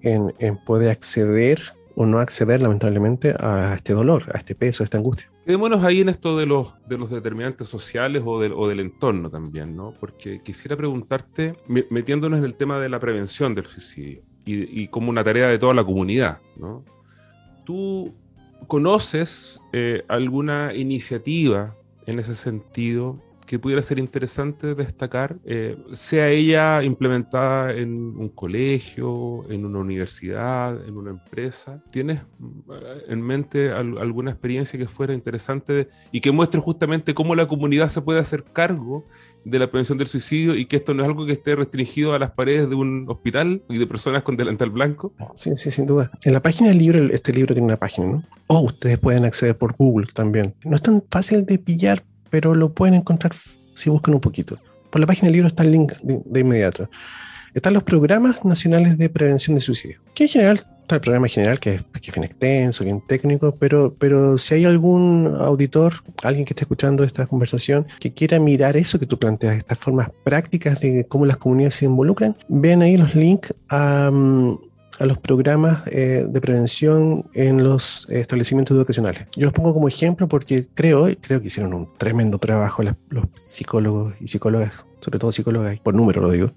en, 0.02 0.34
en 0.40 0.58
poder 0.66 0.90
acceder 0.90 1.62
o 1.96 2.06
no 2.06 2.20
acceder 2.20 2.62
lamentablemente 2.62 3.36
a 3.38 3.76
este 3.76 3.94
dolor, 3.94 4.32
a 4.34 4.38
este 4.40 4.56
peso, 4.56 4.84
a 4.84 4.86
esta 4.86 4.98
angustia. 4.98 5.30
Quedémonos 5.46 5.84
ahí 5.84 6.02
en 6.02 6.10
esto 6.10 6.36
de 6.38 6.48
los, 6.48 6.74
de 6.88 6.98
los 6.98 7.12
determinantes 7.12 7.68
sociales 7.68 8.24
o 8.26 8.40
del, 8.40 8.52
o 8.54 8.68
del 8.68 8.80
entorno 8.80 9.30
también, 9.30 9.76
¿no? 9.76 9.94
Porque 10.00 10.42
quisiera 10.42 10.76
preguntarte, 10.76 11.56
metiéndonos 11.68 12.40
en 12.40 12.46
el 12.46 12.56
tema 12.56 12.80
de 12.80 12.90
la 12.90 13.00
prevención 13.00 13.54
del 13.54 13.68
suicidio 13.68 14.24
y, 14.44 14.88
como 14.88 15.12
una 15.12 15.24
tarea 15.24 15.48
de 15.48 15.60
toda 15.60 15.76
la 15.76 15.84
comunidad, 15.84 16.40
¿no? 16.58 16.84
¿Tú 17.64 18.16
conoces 18.68 19.60
eh, 19.72 20.04
alguna 20.08 20.74
iniciativa 20.74 21.76
en 22.08 22.18
ese 22.18 22.34
sentido 22.34 23.22
que 23.46 23.60
pudiera 23.60 23.82
ser 23.82 24.00
interesante 24.00 24.76
destacar, 24.76 25.38
eh, 25.46 25.78
sea 25.94 26.30
ella 26.30 26.84
implementada 26.84 27.72
en 27.74 27.92
un 27.92 28.30
colegio, 28.30 29.50
en 29.50 29.66
una 29.66 29.80
universidad, 29.80 30.86
en 30.88 30.98
una 30.98 31.12
empresa. 31.12 31.84
¿Tienes 31.92 32.20
eh, 32.20 33.04
en 33.08 33.22
mente 33.22 33.72
alguna 33.72 34.32
experiencia 34.32 34.80
que 34.80 34.88
fuera 34.88 35.14
interesante 35.14 35.90
y 36.12 36.22
que 36.22 36.32
muestre 36.32 36.60
justamente 36.60 37.14
cómo 37.14 37.36
la 37.36 37.48
comunidad 37.48 37.90
se 37.90 38.02
puede 38.02 38.20
hacer 38.20 38.44
cargo 38.44 39.06
de 39.44 39.60
la 39.60 39.70
prevención 39.70 39.98
del 39.98 40.08
suicidio 40.08 40.56
y 40.56 40.66
que 40.66 40.78
esto 40.78 40.94
no 40.94 41.04
es 41.04 41.08
algo 41.08 41.26
que 41.26 41.34
esté 41.34 41.56
restringido 41.56 42.14
a 42.14 42.20
las 42.20 42.32
paredes 42.32 42.68
de 42.68 42.76
un 42.76 43.06
hospital 43.08 43.62
y 43.70 43.78
de 43.78 43.86
personas 43.86 44.24
con 44.24 44.36
delantal 44.36 44.72
blanco? 44.72 45.14
Sí, 45.36 45.56
sí, 45.56 45.70
sin 45.70 45.86
duda. 45.86 46.12
En 46.24 46.34
la 46.34 46.42
página 46.42 46.70
del 46.70 46.80
libro, 46.80 47.14
este 47.14 47.32
libro 47.32 47.54
tiene 47.54 47.68
una 47.68 47.78
página, 47.78 48.08
¿no? 48.08 48.24
O 48.48 48.62
ustedes 48.62 48.98
pueden 48.98 49.24
acceder 49.24 49.56
por 49.58 49.76
Google 49.76 50.08
también. 50.14 50.56
No 50.64 50.76
es 50.76 50.82
tan 50.82 51.04
fácil 51.12 51.46
de 51.46 51.60
pillar 51.60 52.04
pero 52.36 52.54
lo 52.54 52.74
pueden 52.74 52.96
encontrar 52.96 53.32
si 53.74 53.90
buscan 53.90 54.14
un 54.14 54.20
poquito. 54.20 54.60
Por 54.90 55.00
la 55.00 55.08
página 55.08 55.28
del 55.28 55.36
libro 55.36 55.48
está 55.48 55.64
el 55.64 55.72
link 55.72 55.94
de, 56.02 56.40
inmediato. 56.42 56.90
Están 57.54 57.74
los 57.74 57.84
programas 57.84 58.44
nacionales 58.44 58.98
de 58.98 59.08
prevención 59.08 59.56
de 59.56 59.62
suicidio, 59.62 60.02
que 60.14 60.26
en 60.26 60.30
general 60.30 60.58
está 60.82 60.96
el 60.96 61.02
programa 61.02 61.30
general, 61.30 61.62
que 61.62 61.76
es, 61.76 61.84
que 62.02 62.10
es 62.10 62.14
bien 62.14 62.26
extenso, 62.26 62.84
bien 62.84 63.02
técnico, 63.08 63.56
pero, 63.56 63.96
pero 63.98 64.38
si 64.38 64.56
hay 64.56 64.66
algún 64.66 65.34
auditor, 65.40 65.94
alguien 66.24 66.44
que 66.44 66.52
esté 66.52 66.66
escuchando 66.66 67.06
esta 67.06 67.26
conversación, 67.26 67.88
que 68.02 68.12
quiera 68.12 68.38
mirar 68.38 68.76
eso 68.76 69.00
que 69.00 69.06
tú 69.06 69.18
planteas, 69.18 69.56
estas 69.56 69.78
formas 69.78 70.10
prácticas 70.26 70.82
de 70.82 71.08
cómo 71.08 71.26
las 71.26 71.38
comunidades 71.38 71.76
se 71.76 71.86
involucran, 71.86 72.36
vean 72.50 72.82
ahí 72.82 72.98
los 72.98 73.16
links 73.16 73.56
a, 73.70 74.12
mm, 74.12 74.58
a 75.00 75.06
los 75.06 75.18
programas 75.18 75.82
eh, 75.88 76.26
de 76.28 76.42
prevención 76.42 77.26
en 77.34 77.64
los 77.64 78.08
establecimientos 78.10 78.76
educacionales. 78.76 79.28
Yo 79.36 79.46
los 79.46 79.54
pongo 79.54 79.74
como 79.74 79.88
ejemplo 79.88 80.28
porque 80.28 80.66
creo, 80.74 81.08
creo 81.22 81.42
que 81.42 81.48
hicieron 81.48 81.74
un 81.74 81.90
tremendo 81.98 82.40
trabajo 82.40 82.84
los 83.10 83.26
psicólogos 83.34 84.14
y 84.20 84.28
psicólogas, 84.28 84.86
sobre 85.00 85.20
todo 85.20 85.32
psicólogas, 85.32 85.80
por 85.80 85.94
número 85.94 86.22
lo 86.22 86.32
digo, 86.32 86.54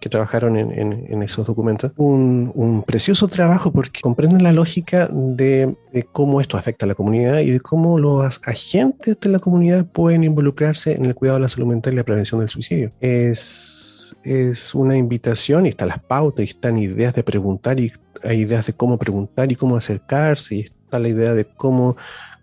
que 0.00 0.08
trabajaron 0.08 0.56
en, 0.56 1.22
esos 1.22 1.46
documentos. 1.46 1.92
Un, 1.96 2.84
precioso 2.86 3.28
trabajo 3.28 3.72
porque 3.72 4.00
comprenden 4.00 4.42
la 4.42 4.52
lógica 4.52 5.08
de, 5.12 5.74
de, 5.92 6.02
cómo 6.04 6.40
esto 6.40 6.56
afecta 6.56 6.86
a 6.86 6.88
la 6.88 6.94
comunidad 6.94 7.40
y 7.40 7.50
de 7.50 7.60
cómo 7.60 7.98
los 7.98 8.40
agentes 8.46 9.18
de 9.20 9.28
la 9.28 9.38
comunidad 9.38 9.86
pueden 9.86 10.24
involucrarse 10.24 10.94
en 10.94 11.04
el 11.04 11.14
cuidado 11.14 11.38
de 11.38 11.42
la 11.42 11.48
salud 11.48 11.66
mental 11.66 11.92
y 11.92 11.96
la 11.96 12.04
prevención 12.04 12.40
del 12.40 12.48
suicidio. 12.48 12.92
Es 13.00 13.99
es, 14.22 14.74
una 14.74 14.96
invitación 14.96 15.66
y 15.66 15.70
están 15.70 15.88
las 15.88 16.02
pautas 16.02 16.44
y 16.44 16.48
están 16.48 16.78
ideas 16.78 17.14
de 17.14 17.22
preguntar 17.22 17.78
y 17.80 17.92
hay 18.22 18.40
ideas 18.40 18.66
de 18.66 18.72
cómo 18.72 18.98
preguntar 18.98 19.50
y 19.50 19.56
cómo 19.56 19.76
acercarse 19.76 20.54
y 20.56 20.60
está 20.60 20.98
la 20.98 21.08
idea 21.08 21.34
de 21.34 21.44
cómo, 21.44 21.96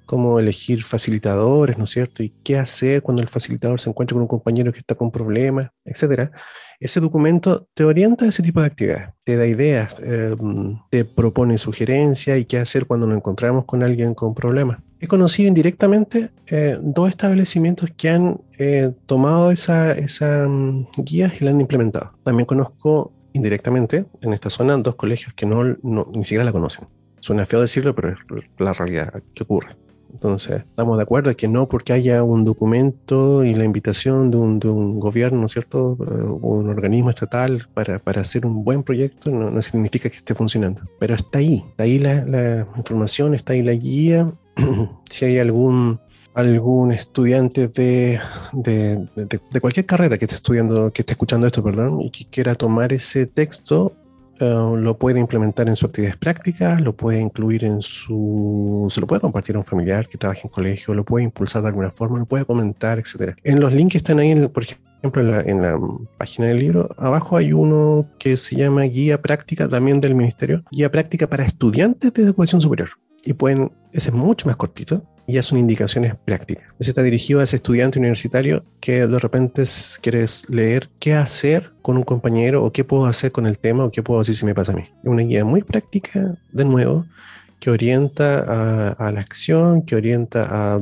cómo 0.07 0.39
elegir 0.39 0.81
facilitadores, 0.81 1.77
¿no 1.77 1.83
es 1.83 1.91
cierto? 1.91 2.23
Y 2.23 2.33
qué 2.43 2.57
hacer 2.57 3.03
cuando 3.03 3.21
el 3.21 3.27
facilitador 3.27 3.79
se 3.79 3.91
encuentra 3.91 4.15
con 4.15 4.23
un 4.23 4.27
compañero 4.27 4.73
que 4.73 4.79
está 4.79 4.95
con 4.95 5.11
problemas, 5.11 5.69
etcétera. 5.85 6.31
Ese 6.79 6.99
documento 6.99 7.67
te 7.75 7.83
orienta 7.83 8.25
a 8.25 8.29
ese 8.29 8.41
tipo 8.41 8.61
de 8.61 8.67
actividades, 8.67 9.09
te 9.23 9.35
da 9.35 9.45
ideas, 9.45 9.95
em, 10.01 10.79
te 10.89 11.05
propone 11.05 11.57
sugerencias 11.59 12.39
y 12.39 12.45
qué 12.45 12.57
hacer 12.57 12.87
cuando 12.87 13.05
nos 13.05 13.17
encontramos 13.17 13.65
con 13.65 13.83
alguien 13.83 14.15
con 14.15 14.33
problemas. 14.33 14.79
He 14.99 15.07
conocido 15.07 15.47
indirectamente 15.47 16.31
eh, 16.47 16.77
dos 16.81 17.09
establecimientos 17.09 17.91
que 17.95 18.09
han 18.09 18.41
eh, 18.57 18.91
tomado 19.05 19.51
esa, 19.51 19.91
esa 19.91 20.47
mm, 20.47 20.87
guía 20.97 21.31
y 21.39 21.43
la 21.43 21.51
han 21.51 21.61
implementado. 21.61 22.13
También 22.23 22.47
conozco 22.47 23.13
indirectamente 23.33 24.05
en 24.21 24.33
esta 24.33 24.49
zona 24.49 24.77
dos 24.77 24.95
colegios 24.95 25.33
que 25.33 25.45
no, 25.45 25.63
ni 25.63 26.23
siquiera 26.23 26.43
la 26.43 26.51
conocen. 26.51 26.87
Suena 27.19 27.45
feo 27.45 27.61
decirlo, 27.61 27.95
pero 27.95 28.09
es 28.09 28.17
la 28.57 28.73
realidad 28.73 29.21
que 29.33 29.43
ocurre. 29.43 29.75
Entonces, 30.17 30.63
estamos 30.67 30.97
de 30.97 31.03
acuerdo 31.03 31.35
que 31.35 31.47
no 31.47 31.69
porque 31.69 31.93
haya 31.93 32.23
un 32.23 32.43
documento 32.43 33.43
y 33.43 33.53
la 33.53 33.65
invitación 33.65 34.31
de 34.31 34.37
un, 34.37 34.59
de 34.59 34.67
un 34.67 34.99
gobierno, 34.99 35.41
¿no 35.41 35.45
es 35.45 35.51
cierto?, 35.51 35.91
o 35.91 36.55
un 36.57 36.69
organismo 36.69 37.11
estatal 37.11 37.67
para, 37.75 37.99
para 37.99 38.21
hacer 38.21 38.47
un 38.47 38.63
buen 38.63 38.81
proyecto, 38.81 39.29
no, 39.29 39.51
no, 39.51 39.61
significa 39.61 40.09
que 40.09 40.15
esté 40.15 40.33
funcionando. 40.33 40.81
Pero 40.99 41.13
está 41.13 41.37
ahí, 41.37 41.63
está 41.69 41.83
ahí 41.83 41.99
la, 41.99 42.25
la 42.25 42.67
información, 42.77 43.35
está 43.35 43.53
ahí 43.53 43.61
la 43.61 43.73
guía 43.73 44.33
si 45.07 45.25
hay 45.25 45.37
algún, 45.37 45.99
algún 46.33 46.91
estudiante 46.91 47.67
de, 47.67 48.19
de, 48.53 49.07
de, 49.15 49.61
cualquier 49.61 49.85
carrera 49.85 50.17
que 50.17 50.25
esté 50.25 50.37
estudiando, 50.37 50.91
que 50.91 51.03
esté 51.03 51.13
escuchando 51.13 51.45
esto, 51.45 51.63
perdón, 51.63 52.01
y 52.01 52.09
que 52.09 52.25
quiera 52.25 52.55
tomar 52.55 52.91
ese 52.91 53.27
texto, 53.27 53.93
eh, 54.39 54.45
lo 54.77 54.97
puede 54.97 55.19
implementar 55.19 55.67
en 55.67 55.75
sus 55.75 55.89
actividades 55.89 56.17
prácticas, 56.17 56.81
lo 56.81 56.95
puede 56.95 57.19
incluir 57.19 57.63
en 57.63 57.81
su, 57.81 58.87
se 58.89 59.01
lo 59.01 59.07
puede 59.07 59.21
compartir 59.21 59.55
a 59.55 59.59
un 59.59 59.65
familiar 59.65 60.07
que 60.07 60.17
trabaje 60.17 60.41
en 60.43 60.49
colegio, 60.49 60.93
lo 60.93 61.03
puede 61.03 61.25
impulsar 61.25 61.61
de 61.61 61.69
alguna 61.69 61.91
forma, 61.91 62.19
lo 62.19 62.25
puede 62.25 62.45
comentar, 62.45 62.99
etcétera. 62.99 63.35
En 63.43 63.59
los 63.59 63.73
links 63.73 63.93
que 63.93 63.97
están 63.99 64.19
ahí, 64.19 64.35
por 64.47 64.63
ejemplo, 64.63 65.21
en 65.21 65.31
la, 65.31 65.41
en 65.41 65.61
la, 65.61 65.79
página 66.17 66.47
del 66.47 66.59
libro, 66.59 66.89
abajo 66.97 67.37
hay 67.37 67.53
uno 67.53 68.07
que 68.19 68.37
se 68.37 68.55
llama 68.55 68.83
Guía 68.83 69.21
Práctica, 69.21 69.67
también 69.67 70.01
del 70.01 70.15
Ministerio, 70.15 70.63
Guía 70.71 70.91
Práctica 70.91 71.27
para 71.27 71.45
Estudiantes 71.45 72.13
de 72.13 72.23
Educación 72.23 72.61
Superior 72.61 72.89
y 73.27 73.33
pueden, 73.33 73.71
ese 73.97 74.09
es 74.09 74.15
mucho 74.15 74.47
más 74.47 74.55
cortito 74.55 75.03
y 75.25 75.33
ya 75.33 75.41
son 75.41 75.57
indicaciones 75.57 76.13
prácticas. 76.23 76.65
Ese 76.79 76.91
está 76.91 77.01
dirigido 77.01 77.39
a 77.39 77.43
ese 77.43 77.55
estudiante 77.55 77.97
universitario 77.97 78.63
que 78.79 79.07
de 79.07 79.19
repente 79.19 79.63
quieres 80.01 80.47
leer 80.49 80.89
qué 80.99 81.15
hacer 81.15 81.71
con 81.81 81.97
un 81.97 82.03
compañero 82.03 82.63
o 82.63 82.71
qué 82.71 82.83
puedo 82.83 83.07
hacer 83.07 83.31
con 83.31 83.47
el 83.47 83.57
tema 83.57 83.85
o 83.85 83.91
qué 83.91 84.03
puedo 84.03 84.21
hacer 84.21 84.35
si 84.35 84.45
me 84.45 84.53
pasa 84.53 84.71
a 84.71 84.75
mí. 84.75 84.83
Es 84.83 85.09
una 85.09 85.23
guía 85.23 85.43
muy 85.43 85.63
práctica, 85.63 86.37
de 86.51 86.63
nuevo, 86.63 87.05
que 87.59 87.71
orienta 87.71 88.93
a, 88.93 89.11
la 89.11 89.19
acción, 89.19 89.81
que 89.81 89.95
orienta 89.95 90.47
a 90.75 90.81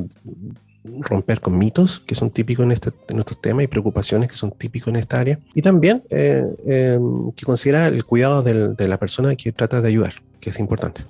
romper 1.00 1.40
con 1.40 1.58
mitos 1.58 2.02
que 2.02 2.16
son 2.16 2.30
típicos 2.30 2.66
en, 2.66 2.74
este, 2.74 2.92
en 3.10 3.20
estos 3.20 3.42
temas 3.42 3.64
y 3.64 3.68
preocupaciones 3.68 4.30
que 4.30 4.36
son 4.36 4.52
típicos 4.52 4.90
en 4.90 4.98
esta 4.98 5.22
área. 5.22 5.40
Y 5.54 5.62
también 5.62 6.04
eh, 6.10 6.44
eh, 6.66 7.00
que 7.34 7.46
considera 7.46 7.88
el 7.88 8.04
cuidado 8.04 8.44
de 8.44 8.88
la 8.88 8.98
persona 9.00 9.36
que 9.38 9.54
trata 9.54 9.80
de 9.80 9.88
ayudar, 9.88 10.16
que 10.42 10.50
es 10.50 10.60
importante 10.60 11.06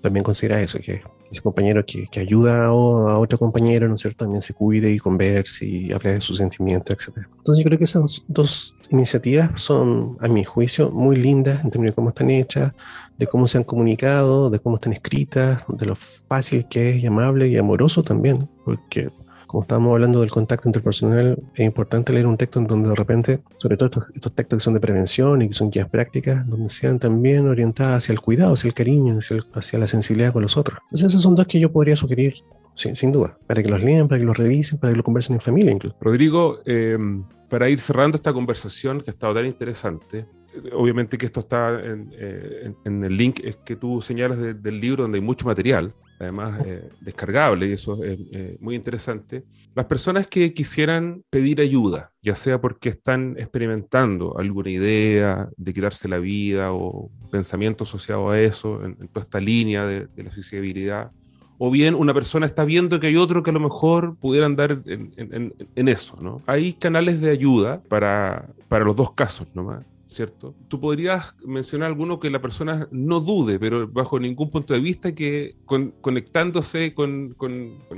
también 0.00 0.24
considera 0.24 0.60
eso, 0.60 0.78
que 0.78 1.02
ese 1.30 1.42
compañero 1.42 1.84
que, 1.86 2.08
que 2.08 2.20
ayuda 2.20 2.66
a, 2.66 2.72
otro 2.72 3.38
compañero, 3.38 3.88
¿no 3.88 3.94
es 3.94 4.00
cierto?, 4.00 4.24
también 4.24 4.42
se 4.42 4.54
cuide 4.54 4.90
y 4.90 4.98
converse 4.98 5.64
y 5.64 5.92
hable 5.92 6.14
de 6.14 6.20
sus 6.20 6.38
sentimientos, 6.38 6.96
etc. 6.96 7.26
Entonces 7.38 7.62
yo 7.62 7.68
creo 7.68 7.78
que 7.78 7.84
esas 7.84 8.24
dos 8.26 8.76
iniciativas 8.90 9.50
son, 9.62 10.16
a 10.20 10.28
mi 10.28 10.44
juicio, 10.44 10.90
muy 10.90 11.16
lindas 11.16 11.64
en 11.64 11.70
términos 11.70 11.92
de 11.92 11.96
cómo 11.96 12.08
están 12.10 12.30
hechas, 12.30 12.72
de 13.16 13.26
cómo 13.26 13.46
se 13.46 13.58
han 13.58 13.64
comunicado, 13.64 14.50
de 14.50 14.58
cómo 14.58 14.76
están 14.76 14.92
escritas, 14.92 15.64
de 15.68 15.86
lo 15.86 15.94
fácil 15.94 16.66
que 16.68 16.90
es 16.90 17.02
y 17.02 17.06
amable 17.06 17.48
y 17.48 17.56
amoroso 17.56 18.02
también, 18.02 18.48
porque 18.64 19.10
como 19.50 19.62
estábamos 19.62 19.94
hablando 19.94 20.20
del 20.20 20.30
contacto 20.30 20.68
interpersonal, 20.68 21.36
es 21.54 21.66
importante 21.66 22.12
leer 22.12 22.28
un 22.28 22.36
texto 22.36 22.60
en 22.60 22.68
donde 22.68 22.88
de 22.88 22.94
repente, 22.94 23.40
sobre 23.56 23.76
todo 23.76 23.88
estos, 24.14 24.32
textos 24.32 24.58
que 24.58 24.60
son 24.60 24.74
de 24.74 24.80
prevención 24.80 25.42
y 25.42 25.48
que 25.48 25.54
son 25.54 25.70
guías 25.72 25.88
prácticas, 25.88 26.48
donde 26.48 26.68
sean 26.68 27.00
también 27.00 27.48
orientadas 27.48 28.04
hacia 28.04 28.12
el 28.12 28.20
cuidado, 28.20 28.52
hacia 28.52 28.68
el 28.68 28.74
cariño, 28.74 29.18
hacia, 29.18 29.78
la 29.80 29.88
sensibilidad 29.88 30.32
con 30.32 30.42
los 30.42 30.56
otros. 30.56 30.78
Entonces 30.84 31.08
esos 31.08 31.22
son 31.22 31.34
dos 31.34 31.48
que 31.48 31.58
yo 31.58 31.72
podría 31.72 31.96
sugerir 31.96 32.34
sin, 32.76 33.10
duda, 33.10 33.36
para 33.48 33.60
que 33.60 33.68
los 33.68 33.82
lean, 33.82 34.06
para 34.06 34.20
que 34.20 34.24
los 34.24 34.38
revisen, 34.38 34.78
para 34.78 34.92
que 34.92 34.98
lo 34.98 35.02
conversen 35.02 35.34
en 35.34 35.40
familia 35.40 35.72
incluso. 35.72 35.96
Rodrigo, 36.00 36.60
em, 36.64 37.24
para 37.48 37.68
ir 37.68 37.80
cerrando 37.80 38.14
esta 38.14 38.32
conversación 38.32 39.00
que 39.00 39.10
ha 39.10 39.14
estado 39.14 39.34
tan 39.34 39.46
interesante, 39.46 40.26
obviamente 40.72 41.18
que 41.18 41.26
esto 41.26 41.40
está 41.40 41.70
en, 41.84 42.12
eh, 42.16 42.72
el 42.84 43.16
link 43.16 43.40
es 43.42 43.56
que 43.56 43.74
tú 43.74 44.00
señalas 44.00 44.38
del 44.38 44.80
libro 44.80 45.02
donde 45.02 45.18
hay 45.18 45.24
mucho 45.24 45.44
material, 45.44 45.92
además 46.20 46.60
eh, 46.66 46.88
descargable, 47.00 47.66
y 47.66 47.72
eso 47.72 48.04
es 48.04 48.18
eh, 48.30 48.56
muy 48.60 48.74
interesante. 48.74 49.44
Las 49.74 49.86
personas 49.86 50.26
que 50.26 50.52
quisieran 50.52 51.24
pedir 51.30 51.60
ayuda, 51.60 52.12
ya 52.22 52.34
sea 52.34 52.60
porque 52.60 52.90
están 52.90 53.36
experimentando 53.38 54.36
alguna 54.38 54.70
idea 54.70 55.48
de 55.56 55.72
quitarse 55.72 56.08
la 56.08 56.18
vida 56.18 56.72
o 56.72 57.10
pensamiento 57.30 57.84
asociado 57.84 58.28
a 58.28 58.38
eso, 58.38 58.84
en, 58.84 58.96
toda 59.08 59.22
esta 59.22 59.40
línea 59.40 59.86
de, 59.86 60.08
la 60.22 60.30
suicidabilidad, 60.30 61.10
o 61.56 61.70
bien 61.70 61.94
una 61.94 62.12
persona 62.12 62.44
está 62.44 62.64
viendo 62.64 63.00
que 63.00 63.06
hay 63.06 63.16
otro 63.16 63.42
que 63.42 63.50
a 63.50 63.54
lo 63.54 63.60
mejor 63.60 64.16
pudiera 64.16 64.46
andar 64.46 64.82
en, 64.84 65.88
eso, 65.88 66.18
¿no? 66.20 66.42
Hay 66.46 66.74
canales 66.74 67.20
de 67.20 67.30
ayuda 67.30 67.82
para, 67.88 68.48
para 68.68 68.84
los 68.84 68.96
dos 68.96 69.12
casos 69.12 69.46
nomás. 69.54 69.84
¿Cierto? 70.10 70.54
Tú 70.68 70.80
podrías 70.80 71.34
mencionar 71.44 71.88
alguno 71.88 72.18
que 72.18 72.30
la 72.30 72.42
persona 72.42 72.88
no 72.90 73.20
dude, 73.20 73.60
pero 73.60 73.86
bajo 73.86 74.18
ningún 74.18 74.50
punto 74.50 74.74
de 74.74 74.80
vista 74.80 75.14
que 75.14 75.54
conectándose 76.00 76.94
con, 76.94 77.36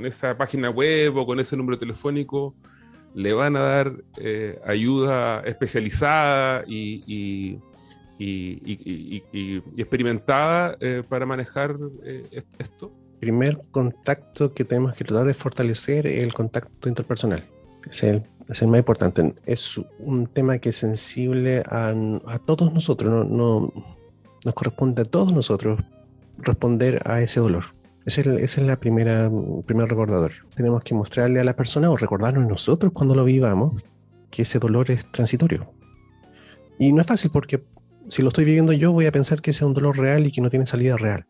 esa 0.03 0.37
página 0.37 0.69
web 0.69 1.17
o 1.17 1.25
con 1.25 1.39
ese 1.39 1.57
número 1.57 1.79
telefónico 1.79 2.55
le 3.15 3.33
van 3.33 3.55
a 3.55 3.61
dar 3.61 3.93
eh, 4.17 4.59
ayuda 4.65 5.41
especializada 5.41 6.63
y, 6.67 7.59
experimentada 9.75 10.77
eh, 10.79 11.01
para 11.09 11.25
manejar 11.25 11.77
eh, 12.03 12.43
esto? 12.59 12.93
Primer 13.19 13.59
contacto 13.71 14.53
que 14.53 14.63
tenemos 14.65 14.95
que 14.95 15.03
tratar 15.03 15.25
de 15.25 15.33
fortalecer 15.33 16.05
es 16.05 16.23
el 16.23 16.33
contacto 16.33 16.89
interpersonal. 16.89 17.43
Es 17.89 18.03
el 18.03 18.23
es 18.53 18.61
el 18.61 18.69
más 18.69 18.79
importante. 18.79 19.35
Es 19.45 19.79
un 19.99 20.27
tema 20.27 20.57
que 20.59 20.69
es 20.69 20.77
sensible 20.77 21.63
a, 21.65 21.93
todos 22.45 22.73
nosotros, 22.73 23.27
no, 23.29 23.73
nos 24.45 24.53
corresponde 24.53 25.01
a 25.01 25.05
todos 25.05 25.33
nosotros 25.33 25.81
responder 26.37 27.01
a 27.05 27.21
ese 27.21 27.39
dolor. 27.39 27.65
Ese 28.05 28.21
es, 28.21 28.27
esa 28.27 28.61
es 28.61 28.67
la 28.67 28.79
primera, 28.79 29.29
primer 29.65 29.89
recordador. 29.89 30.31
Tenemos 30.55 30.83
que 30.83 30.93
mostrarle 30.93 31.39
a 31.39 31.43
la 31.43 31.55
persona 31.55 31.89
o 31.89 31.97
recordarnos 31.97 32.47
nosotros 32.47 32.91
cuando 32.93 33.15
lo 33.15 33.23
vivamos 33.23 33.81
que 34.29 34.43
ese 34.43 34.59
dolor 34.59 34.89
es 34.91 35.05
transitorio. 35.11 35.73
Y 36.79 36.91
no 36.91 37.01
es 37.01 37.07
fácil 37.07 37.31
porque 37.31 37.63
si 38.07 38.21
lo 38.21 38.29
estoy 38.29 38.45
viviendo 38.45 38.73
yo 38.73 38.91
voy 38.91 39.05
a 39.05 39.11
pensar 39.11 39.41
que 39.41 39.51
ese 39.51 39.59
es 39.59 39.67
un 39.67 39.73
dolor 39.73 39.97
real 39.97 40.25
y 40.25 40.31
que 40.31 40.41
no 40.41 40.49
tiene 40.49 40.65
salida 40.65 40.97
real 40.97 41.25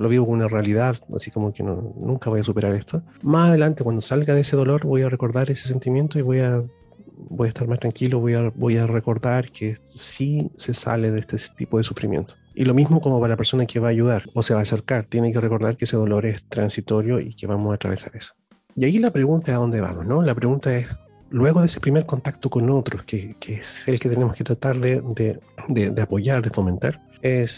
lo 0.00 0.08
vivo 0.08 0.24
como 0.24 0.38
una 0.38 0.48
realidad, 0.48 0.96
así 1.14 1.30
como 1.30 1.52
que 1.52 1.62
no, 1.62 1.92
nunca 2.00 2.30
voy 2.30 2.40
a 2.40 2.42
superar 2.42 2.74
esto. 2.74 3.02
Más 3.22 3.50
adelante, 3.50 3.84
cuando 3.84 4.00
salga 4.00 4.34
de 4.34 4.40
ese 4.40 4.56
dolor, 4.56 4.86
voy 4.86 5.02
a 5.02 5.10
recordar 5.10 5.50
ese 5.50 5.68
sentimiento 5.68 6.18
y 6.18 6.22
voy 6.22 6.40
a, 6.40 6.64
voy 7.28 7.46
a 7.46 7.48
estar 7.50 7.68
más 7.68 7.80
tranquilo, 7.80 8.18
voy 8.18 8.32
a, 8.32 8.50
voy 8.54 8.78
a 8.78 8.86
recordar 8.86 9.50
que 9.50 9.76
sí 9.82 10.50
se 10.56 10.72
sale 10.72 11.10
de 11.10 11.20
este 11.20 11.36
tipo 11.54 11.76
de 11.76 11.84
sufrimiento. 11.84 12.32
Y 12.54 12.64
lo 12.64 12.72
mismo 12.72 13.02
como 13.02 13.20
para 13.20 13.34
la 13.34 13.36
persona 13.36 13.66
que 13.66 13.78
va 13.78 13.88
a 13.88 13.90
ayudar 13.90 14.24
o 14.32 14.42
se 14.42 14.54
va 14.54 14.60
a 14.60 14.62
acercar, 14.62 15.04
tiene 15.04 15.32
que 15.32 15.40
recordar 15.40 15.76
que 15.76 15.84
ese 15.84 15.98
dolor 15.98 16.24
es 16.24 16.44
transitorio 16.44 17.20
y 17.20 17.34
que 17.34 17.46
vamos 17.46 17.70
a 17.70 17.74
atravesar 17.74 18.16
eso. 18.16 18.32
Y 18.76 18.86
ahí 18.86 18.98
la 18.98 19.10
pregunta 19.10 19.50
es 19.50 19.56
a 19.58 19.60
dónde 19.60 19.82
vamos, 19.82 20.06
¿no? 20.06 20.22
La 20.22 20.34
pregunta 20.34 20.74
es, 20.74 20.98
luego 21.28 21.60
de 21.60 21.66
ese 21.66 21.78
primer 21.78 22.06
contacto 22.06 22.48
con 22.48 22.70
otros, 22.70 23.04
que, 23.04 23.36
que 23.38 23.56
es 23.56 23.86
el 23.86 24.00
que 24.00 24.08
tenemos 24.08 24.34
que 24.34 24.44
tratar 24.44 24.78
de, 24.78 25.02
de, 25.68 25.90
de 25.90 26.00
apoyar, 26.00 26.40
de 26.40 26.48
fomentar, 26.48 27.02
es 27.20 27.50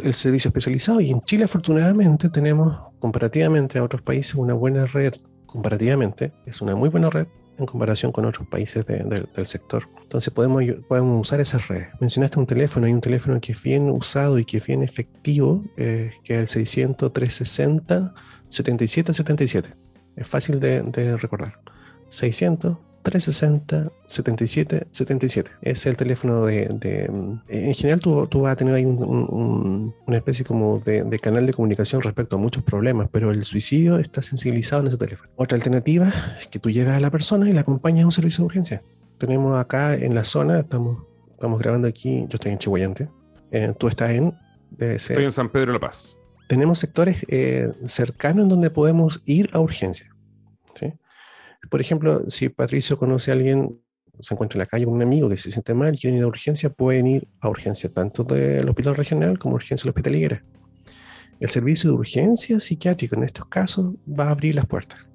el 0.00 0.14
servicio 0.14 0.48
especializado 0.48 1.00
y 1.00 1.10
en 1.10 1.20
Chile 1.22 1.44
afortunadamente 1.44 2.28
tenemos 2.28 2.76
comparativamente 2.98 3.78
a 3.78 3.84
otros 3.84 4.02
países 4.02 4.34
una 4.34 4.54
buena 4.54 4.86
red, 4.86 5.14
comparativamente 5.46 6.32
es 6.46 6.60
una 6.60 6.74
muy 6.74 6.88
buena 6.88 7.10
red 7.10 7.26
en 7.58 7.66
comparación 7.66 8.10
con 8.10 8.24
otros 8.24 8.48
países 8.48 8.84
del 8.84 9.46
sector. 9.46 9.88
Entonces 10.02 10.32
podemos, 10.32 10.62
podemos 10.88 11.20
usar 11.20 11.40
esas 11.40 11.68
redes. 11.68 11.88
Mencionaste 12.00 12.38
un 12.38 12.46
teléfono, 12.46 12.86
hay 12.86 12.92
un 12.92 13.00
teléfono 13.00 13.40
que 13.40 13.52
es 13.52 13.62
bien 13.62 13.90
usado 13.90 14.38
y 14.38 14.44
que 14.44 14.56
es 14.56 14.66
bien 14.66 14.82
efectivo, 14.82 15.64
eh, 15.76 16.10
que 16.24 16.34
es 16.34 16.40
el 16.40 16.48
600 16.48 17.12
360 17.12 18.14
7777. 18.48 19.76
Es 20.16 20.26
fácil 20.26 20.60
de, 20.60 20.82
de 20.82 21.16
recordar. 21.16 21.60
600 22.08 22.76
360 23.04 23.92
77 24.06 24.86
77. 24.90 25.50
Es 25.60 25.84
el 25.86 25.96
teléfono 25.96 26.46
de. 26.46 26.64
en 26.64 27.74
general, 27.74 28.00
tú, 28.00 28.26
tú, 28.26 28.40
vas 28.42 28.54
a 28.54 28.56
tener 28.56 28.74
ahí 28.74 28.84
una 28.86 30.16
especie 30.16 30.44
como 30.44 30.78
de, 30.80 31.04
canal 31.22 31.46
de 31.46 31.52
comunicación 31.52 32.00
respecto 32.00 32.36
a 32.36 32.38
muchos 32.38 32.62
problemas, 32.62 33.08
pero 33.12 33.30
el 33.30 33.44
suicidio 33.44 33.98
está 33.98 34.22
sensibilizado 34.22 34.80
en 34.82 34.88
ese 34.88 34.96
teléfono. 34.96 35.30
Otra 35.36 35.56
alternativa 35.56 36.10
es 36.40 36.48
que 36.48 36.58
tú 36.58 36.70
lleves 36.70 36.94
a 36.94 37.00
la 37.00 37.10
persona 37.10 37.48
y 37.48 37.52
la 37.52 37.60
acompañes 37.60 38.04
a 38.04 38.06
un 38.06 38.12
servicio 38.12 38.42
de 38.42 38.46
urgencia. 38.46 38.82
Tenemos 39.18 39.56
acá 39.56 39.94
en 39.94 40.14
la 40.14 40.24
zona, 40.24 40.60
estamos, 40.60 41.04
estamos 41.30 41.58
grabando 41.60 41.86
aquí, 41.86 42.20
yo 42.22 42.34
estoy 42.34 42.52
en 42.52 42.58
Chihuayante, 42.58 43.08
eh, 43.52 43.74
tú 43.78 43.88
estás 43.88 44.12
en. 44.12 44.34
Estoy 44.78 45.24
en 45.24 45.32
San 45.32 45.50
Pedro 45.50 45.66
de 45.66 45.72
la 45.74 45.80
Paz. 45.80 46.16
Tenemos 46.48 46.78
sectores 46.78 47.24
eh, 47.28 47.68
cercanos 47.86 48.44
en 48.44 48.48
donde 48.48 48.70
podemos 48.70 49.22
ir 49.26 49.50
a 49.52 49.60
urgencia. 49.60 50.13
Por 51.70 51.80
ejemplo, 51.80 52.28
si 52.28 52.48
Patricio 52.48 52.98
conoce 52.98 53.30
a 53.30 53.34
alguien, 53.34 53.80
se 54.20 54.34
encuentra 54.34 54.56
en 54.56 54.60
la 54.60 54.66
calle 54.66 54.84
con 54.84 54.94
un 54.94 55.02
amigo 55.02 55.28
que 55.28 55.36
se 55.36 55.50
siente 55.50 55.74
mal, 55.74 55.96
quieren 55.96 56.18
ir 56.18 56.24
a 56.24 56.28
urgencia, 56.28 56.70
pueden 56.70 57.06
ir 57.06 57.28
a 57.40 57.48
urgencia 57.48 57.90
tanto 57.90 58.24
del 58.24 58.68
hospital 58.68 58.94
regional 58.96 59.38
como 59.38 59.56
urgencia 59.56 59.84
del 59.84 59.90
hospital 59.90 60.16
Higuera. 60.16 60.44
El 61.40 61.48
servicio 61.48 61.90
de 61.90 61.96
urgencia 61.96 62.60
psiquiátrico 62.60 63.16
en 63.16 63.24
estos 63.24 63.46
casos 63.46 63.94
va 64.08 64.28
a 64.28 64.30
abrir 64.30 64.54
las 64.54 64.66
puertas, 64.66 65.06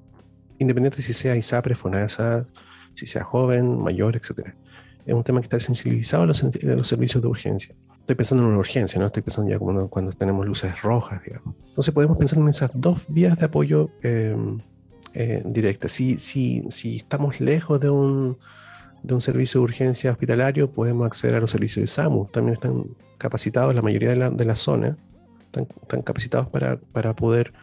independiente 0.57 1.01
si 1.01 1.13
sea 1.13 1.35
ISAPRE, 1.35 1.75
FONASA, 1.75 2.45
si 2.93 3.07
sea 3.07 3.23
joven, 3.23 3.79
mayor, 3.79 4.15
etc. 4.15 4.49
Es 5.05 5.13
un 5.13 5.23
tema 5.23 5.39
que 5.39 5.45
está 5.45 5.59
sensibilizado 5.59 6.23
a 6.23 6.25
los, 6.27 6.37
servicios 6.83 7.21
de 7.21 7.27
urgencia. 7.27 7.75
Estoy 8.01 8.15
pensando 8.15 8.43
en 8.43 8.49
una 8.49 8.59
urgencia, 8.59 8.99
no 8.99 9.07
estoy 9.07 9.23
pensando 9.23 9.49
ya 9.49 9.57
como 9.57 9.89
cuando 9.89 10.11
tenemos 10.11 10.45
luces 10.45 10.81
rojas, 10.81 11.21
digamos. 11.23 11.55
Entonces 11.67 11.93
podemos 11.93 12.17
pensar 12.17 12.39
en 12.39 12.49
esas 12.49 12.71
dos 12.73 13.05
vías 13.07 13.37
de 13.39 13.45
apoyo 13.45 13.91
eh, 14.03 14.35
eh, 15.13 15.41
directa. 15.45 15.89
Si, 15.89 16.19
si, 16.19 16.63
si 16.69 16.97
estamos 16.97 17.39
lejos 17.39 17.79
de 17.79 17.89
un, 17.89 18.37
de 19.03 19.13
un 19.13 19.21
servicio 19.21 19.59
de 19.59 19.65
urgencia 19.65 20.11
hospitalario, 20.11 20.69
podemos 20.71 21.05
acceder 21.05 21.35
a 21.35 21.39
los 21.39 21.51
servicios 21.51 21.81
de 21.81 21.87
SAMU. 21.87 22.25
También 22.27 22.53
están 22.53 22.85
capacitados, 23.17 23.73
la 23.75 23.81
mayoría 23.81 24.09
de 24.09 24.15
la, 24.15 24.29
de 24.29 24.45
la 24.45 24.55
zona, 24.55 24.97
están, 25.41 25.67
están 25.81 26.01
capacitados 26.01 26.49
para, 26.49 26.77
para, 26.77 27.15
poder 27.15 27.53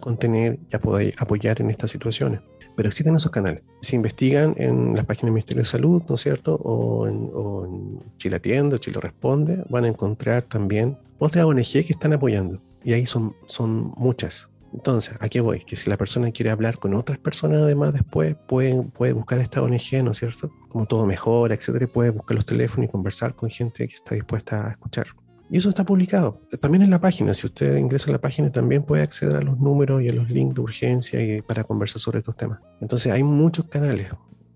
contener 0.00 0.58
y 0.72 0.76
poder 0.78 1.14
apoyar 1.18 1.60
en 1.60 1.70
estas 1.70 1.90
situaciones. 1.90 2.40
Pero 2.76 2.88
existen 2.88 3.16
esos 3.16 3.30
canales. 3.30 3.62
Si 3.82 3.96
investigan 3.96 4.54
en 4.56 4.94
las 4.94 5.04
páginas 5.04 5.24
del 5.24 5.32
Ministerio 5.32 5.62
de 5.62 5.68
Salud, 5.68 6.02
¿no 6.08 6.14
es 6.14 6.20
cierto? 6.20 6.54
O 6.54 7.06
en, 7.06 7.30
o 7.34 7.66
en 7.66 7.98
Chile 8.16 8.36
Atiende, 8.36 8.78
Chile 8.78 8.98
Responde, 9.00 9.64
van 9.68 9.84
a 9.84 9.88
encontrar 9.88 10.42
también 10.44 10.96
otras 11.18 11.44
ONG 11.44 11.62
que 11.62 11.90
están 11.90 12.12
apoyando. 12.12 12.60
Y 12.82 12.94
ahí 12.94 13.04
son, 13.04 13.34
son 13.46 13.92
muchas. 13.96 14.48
Entonces, 14.72 15.16
¿a 15.20 15.28
qué 15.28 15.40
voy? 15.40 15.60
Que 15.60 15.76
si 15.76 15.90
la 15.90 15.96
persona 15.96 16.30
quiere 16.30 16.50
hablar 16.50 16.78
con 16.78 16.94
otras 16.94 17.18
personas 17.18 17.60
además 17.60 17.92
después, 17.92 18.36
puede, 18.46 18.82
puede 18.82 19.12
buscar 19.12 19.38
esta 19.40 19.62
ONG, 19.62 20.02
¿no 20.04 20.12
es 20.12 20.18
cierto? 20.18 20.50
Como 20.68 20.86
todo 20.86 21.06
mejora, 21.06 21.54
etcétera, 21.54 21.86
puede 21.86 22.10
buscar 22.10 22.36
los 22.36 22.46
teléfonos 22.46 22.88
y 22.88 22.90
conversar 22.90 23.34
con 23.34 23.50
gente 23.50 23.88
que 23.88 23.94
está 23.94 24.14
dispuesta 24.14 24.68
a 24.68 24.70
escuchar. 24.70 25.08
Y 25.50 25.56
eso 25.56 25.68
está 25.68 25.84
publicado. 25.84 26.40
También 26.60 26.82
en 26.82 26.90
la 26.90 27.00
página. 27.00 27.34
Si 27.34 27.46
usted 27.46 27.76
ingresa 27.76 28.10
a 28.10 28.12
la 28.12 28.20
página, 28.20 28.52
también 28.52 28.84
puede 28.84 29.02
acceder 29.02 29.34
a 29.34 29.40
los 29.40 29.58
números 29.58 30.00
y 30.02 30.08
a 30.08 30.12
los 30.12 30.30
links 30.30 30.54
de 30.54 30.60
urgencia 30.60 31.20
y 31.20 31.42
para 31.42 31.64
conversar 31.64 32.00
sobre 32.00 32.20
estos 32.20 32.36
temas. 32.36 32.60
Entonces, 32.80 33.10
hay 33.10 33.24
muchos 33.24 33.64
canales. 33.64 34.12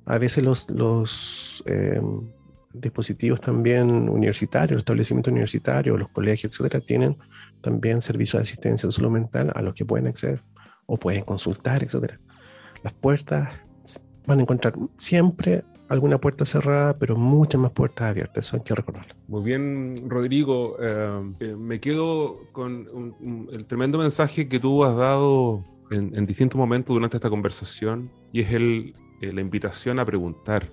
A 0.07 0.18
veces 0.18 0.44
los, 0.44 0.70
los 0.70 1.64
eh, 1.66 2.00
dispositivos 2.72 3.40
también 3.40 4.09
universitarios, 4.09 4.72
los 4.72 4.83
establecimientos 4.83 5.33
universitarios, 5.33 5.98
los 5.98 6.11
colegios, 6.11 6.53
etcétera, 6.53 6.85
tienen 6.85 7.16
también 7.64 8.03
servicios 8.03 8.40
de 8.40 8.44
asistencia 8.44 8.87
de 8.87 8.92
salud 8.92 9.11
mental 9.11 9.50
a 9.55 9.62
los 9.62 9.74
que 9.74 9.85
pueden 9.85 10.07
acceder 10.07 10.42
o 10.87 10.96
pueden 10.98 11.24
consultar, 11.24 11.83
etcétera. 11.83 12.20
Las 12.83 12.92
puertas 12.92 13.48
van 14.27 14.38
a 14.38 14.42
encontrar 14.42 14.74
siempre 14.98 15.64
alguna 15.88 16.18
puerta 16.18 16.44
cerrada, 16.44 16.98
pero 16.98 17.16
muchas 17.16 17.61
más 17.61 17.70
puertas 17.72 18.11
abiertas, 18.11 18.46
eso 18.46 18.57
hay 18.57 18.62
que 18.62 18.74
recordarlo. 18.74 19.14
Muy 19.29 19.42
bien, 19.44 20.09
Rodrigo. 20.09 20.77
Eh, 20.81 21.35
eh, 21.40 21.57
me 21.57 21.81
quedo 21.81 22.40
con 22.53 23.48
el 23.53 23.66
tremendo 23.66 23.98
mensaje 23.98 24.48
que 24.48 24.61
tú 24.61 24.85
has 24.85 24.96
dado 24.96 25.64
en, 25.90 26.27
distintos 26.27 26.59
momentos 26.59 26.94
durante 26.94 27.16
esta 27.16 27.31
conversación 27.31 28.11
y 28.33 28.40
es 28.40 28.53
el, 28.53 28.94
eh, 29.20 29.33
la 29.33 29.40
invitación 29.40 29.98
a 29.98 30.05
preguntar 30.05 30.70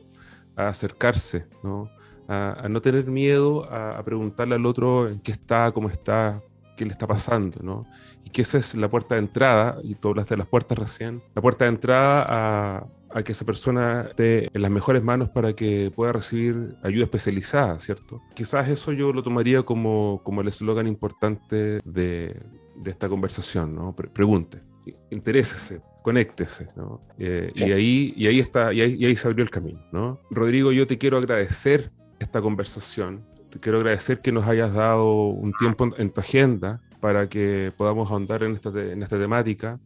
a 0.55 0.69
acercarse, 0.69 1.45
¿no? 1.63 1.89
A, 2.27 2.67
no 2.69 2.81
tener 2.81 3.05
miedo 3.07 3.65
a, 3.65 4.01
preguntarle 4.03 4.55
al 4.55 4.65
otro 4.65 5.09
en 5.09 5.19
qué 5.19 5.33
está, 5.33 5.71
cómo 5.73 5.89
está, 5.89 6.41
qué 6.81 6.85
le 6.85 6.93
está 6.93 7.05
pasando, 7.05 7.59
¿no? 7.61 7.85
Y 8.25 8.31
que 8.31 8.41
esa 8.41 8.57
es 8.57 8.73
la 8.73 8.89
puerta 8.89 9.13
de 9.13 9.21
entrada, 9.21 9.77
y 9.83 9.93
tú 9.93 10.09
hablaste 10.09 10.33
de 10.33 10.39
las 10.39 10.47
puertas 10.47 10.75
recién, 10.79 11.21
la 11.35 11.41
puerta 11.43 11.65
de 11.65 11.69
entrada 11.69 12.25
a, 12.27 12.87
a 13.13 13.23
que 13.23 13.33
esa 13.33 13.45
persona 13.45 14.07
esté 14.09 14.49
en 14.51 14.61
las 14.63 14.71
mejores 14.71 15.03
manos 15.03 15.29
para 15.29 15.53
que 15.53 15.91
pueda 15.95 16.11
recibir 16.11 16.75
ayuda 16.81 17.03
especializada, 17.03 17.79
¿cierto? 17.79 18.19
Quizás 18.33 18.67
eso 18.67 18.93
yo 18.93 19.13
lo 19.13 19.21
tomaría 19.21 19.61
como, 19.61 20.21
como 20.23 20.41
el 20.41 20.47
eslogan 20.47 20.87
importante 20.87 21.81
de, 21.85 22.41
de, 22.75 22.89
esta 22.89 23.07
conversación, 23.07 23.75
¿no? 23.75 23.95
pregunte, 23.95 24.63
interésese, 25.11 25.81
conéctese, 26.01 26.67
¿no? 26.75 27.01
Eh, 27.19 27.51
y, 27.53 27.71
ahí, 27.71 28.13
y, 28.17 28.25
ahí 28.25 28.39
está, 28.39 28.73
y 28.73 28.81
ahí, 28.81 28.95
y 28.97 29.05
ahí 29.05 29.15
se 29.15 29.27
abrió 29.27 29.43
el 29.43 29.51
camino, 29.51 29.85
¿no? 29.91 30.19
Rodrigo, 30.31 30.71
yo 30.71 30.87
te 30.87 30.97
quiero 30.97 31.19
agradecer 31.19 31.91
esta 32.17 32.41
conversación, 32.41 33.23
te 33.51 33.59
quiero 33.59 33.77
agradecer 33.77 34.21
que 34.21 34.31
nos 34.31 34.47
hayas 34.47 34.73
dado 34.73 35.27
un 35.27 35.53
tiempo 35.53 35.89
en, 35.97 36.11
tu 36.11 36.19
agenda 36.19 36.81
para 36.99 37.29
que 37.29 37.71
podamos 37.77 38.09
ahondar 38.09 38.43
en 38.43 38.53
esta, 38.53 38.69
en 38.69 39.03
esta 39.03 39.19
temática 39.19 39.79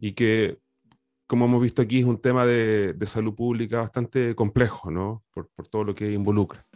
y 0.00 0.12
que 0.12 0.58
como 1.26 1.46
hemos 1.46 1.62
visto 1.62 1.82
aquí, 1.82 2.00
es 2.00 2.04
un 2.04 2.20
tema 2.20 2.46
de, 2.46 2.96
salud 3.06 3.34
pública 3.34 3.78
bastante 3.78 4.34
complejo, 4.34 4.90
¿no? 4.90 5.24
Por, 5.32 5.48
todo 5.68 5.84
lo 5.84 5.94
que 5.94 6.12
involucra. 6.12 6.66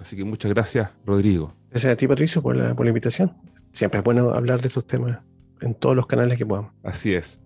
Así 0.00 0.16
que 0.16 0.24
muchas 0.24 0.52
gracias, 0.52 0.90
Rodrigo. 1.04 1.54
Gracias 1.70 1.92
a 1.92 1.96
ti, 1.96 2.06
Patricio, 2.06 2.42
por 2.42 2.56
la, 2.56 2.74
por 2.74 2.84
la 2.84 2.90
invitación. 2.90 3.36
Siempre 3.72 3.98
es 3.98 4.04
bueno 4.04 4.32
hablar 4.32 4.60
de 4.60 4.68
estos 4.68 4.86
temas 4.86 5.20
en 5.60 5.74
todos 5.74 5.96
los 5.96 6.06
canales 6.06 6.38
que 6.38 6.46
podamos. 6.46 6.72
Así 6.82 7.14
es. 7.14 7.40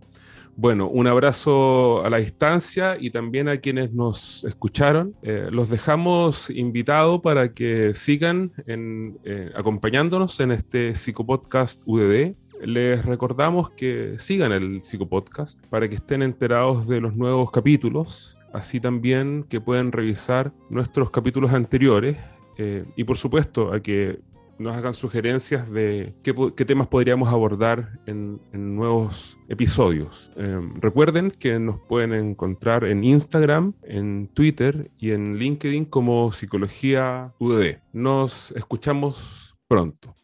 Bueno, 0.54 0.88
un 0.88 1.06
abrazo 1.06 2.04
a 2.04 2.10
la 2.10 2.18
distancia 2.18 2.96
y 3.00 3.10
también 3.10 3.48
a 3.48 3.56
quienes 3.56 3.92
nos 3.92 4.44
escucharon. 4.44 5.14
Eh, 5.22 5.48
los 5.50 5.70
dejamos 5.70 6.50
invitados 6.50 7.22
para 7.22 7.54
que 7.54 7.94
sigan 7.94 8.52
eh, 8.66 9.50
acompañándonos 9.56 10.38
en 10.40 10.52
este 10.52 10.94
psicopodcast 10.94 11.82
UDD 11.86 12.34
les 12.64 13.04
recordamos 13.04 13.70
que 13.70 14.18
sigan 14.18 14.52
el 14.52 14.82
Psicopodcast 14.82 15.66
para 15.66 15.88
que 15.88 15.96
estén 15.96 16.22
enterados 16.22 16.86
de 16.86 17.00
los 17.00 17.16
nuevos 17.16 17.50
capítulos, 17.50 18.38
así 18.52 18.78
también 18.80 19.44
que 19.48 19.60
pueden 19.60 19.90
revisar 19.90 20.52
nuestros 20.70 21.10
capítulos 21.10 21.52
anteriores 21.52 22.18
eh, 22.58 22.84
y 22.96 23.04
por 23.04 23.18
supuesto 23.18 23.72
a 23.72 23.80
que 23.80 24.20
nos 24.62 24.76
hagan 24.76 24.94
sugerencias 24.94 25.70
de 25.70 26.14
qué, 26.22 26.64
temas 26.64 26.86
podríamos 26.86 27.28
abordar 27.28 27.98
en, 28.06 28.40
nuevos 28.52 29.38
episodios. 29.48 30.32
Eh, 30.36 30.60
recuerden 30.76 31.30
que 31.30 31.58
nos 31.58 31.80
pueden 31.80 32.12
encontrar 32.12 32.84
en 32.84 33.04
Instagram, 33.04 33.74
en 33.82 34.28
Twitter 34.28 34.90
y 34.98 35.10
en 35.10 35.36
LinkedIn 35.36 35.84
como 35.84 36.32
Psicología 36.32 37.34
UDD. 37.38 37.78
Nos 37.92 38.52
escuchamos 38.52 39.56
pronto. 39.68 40.14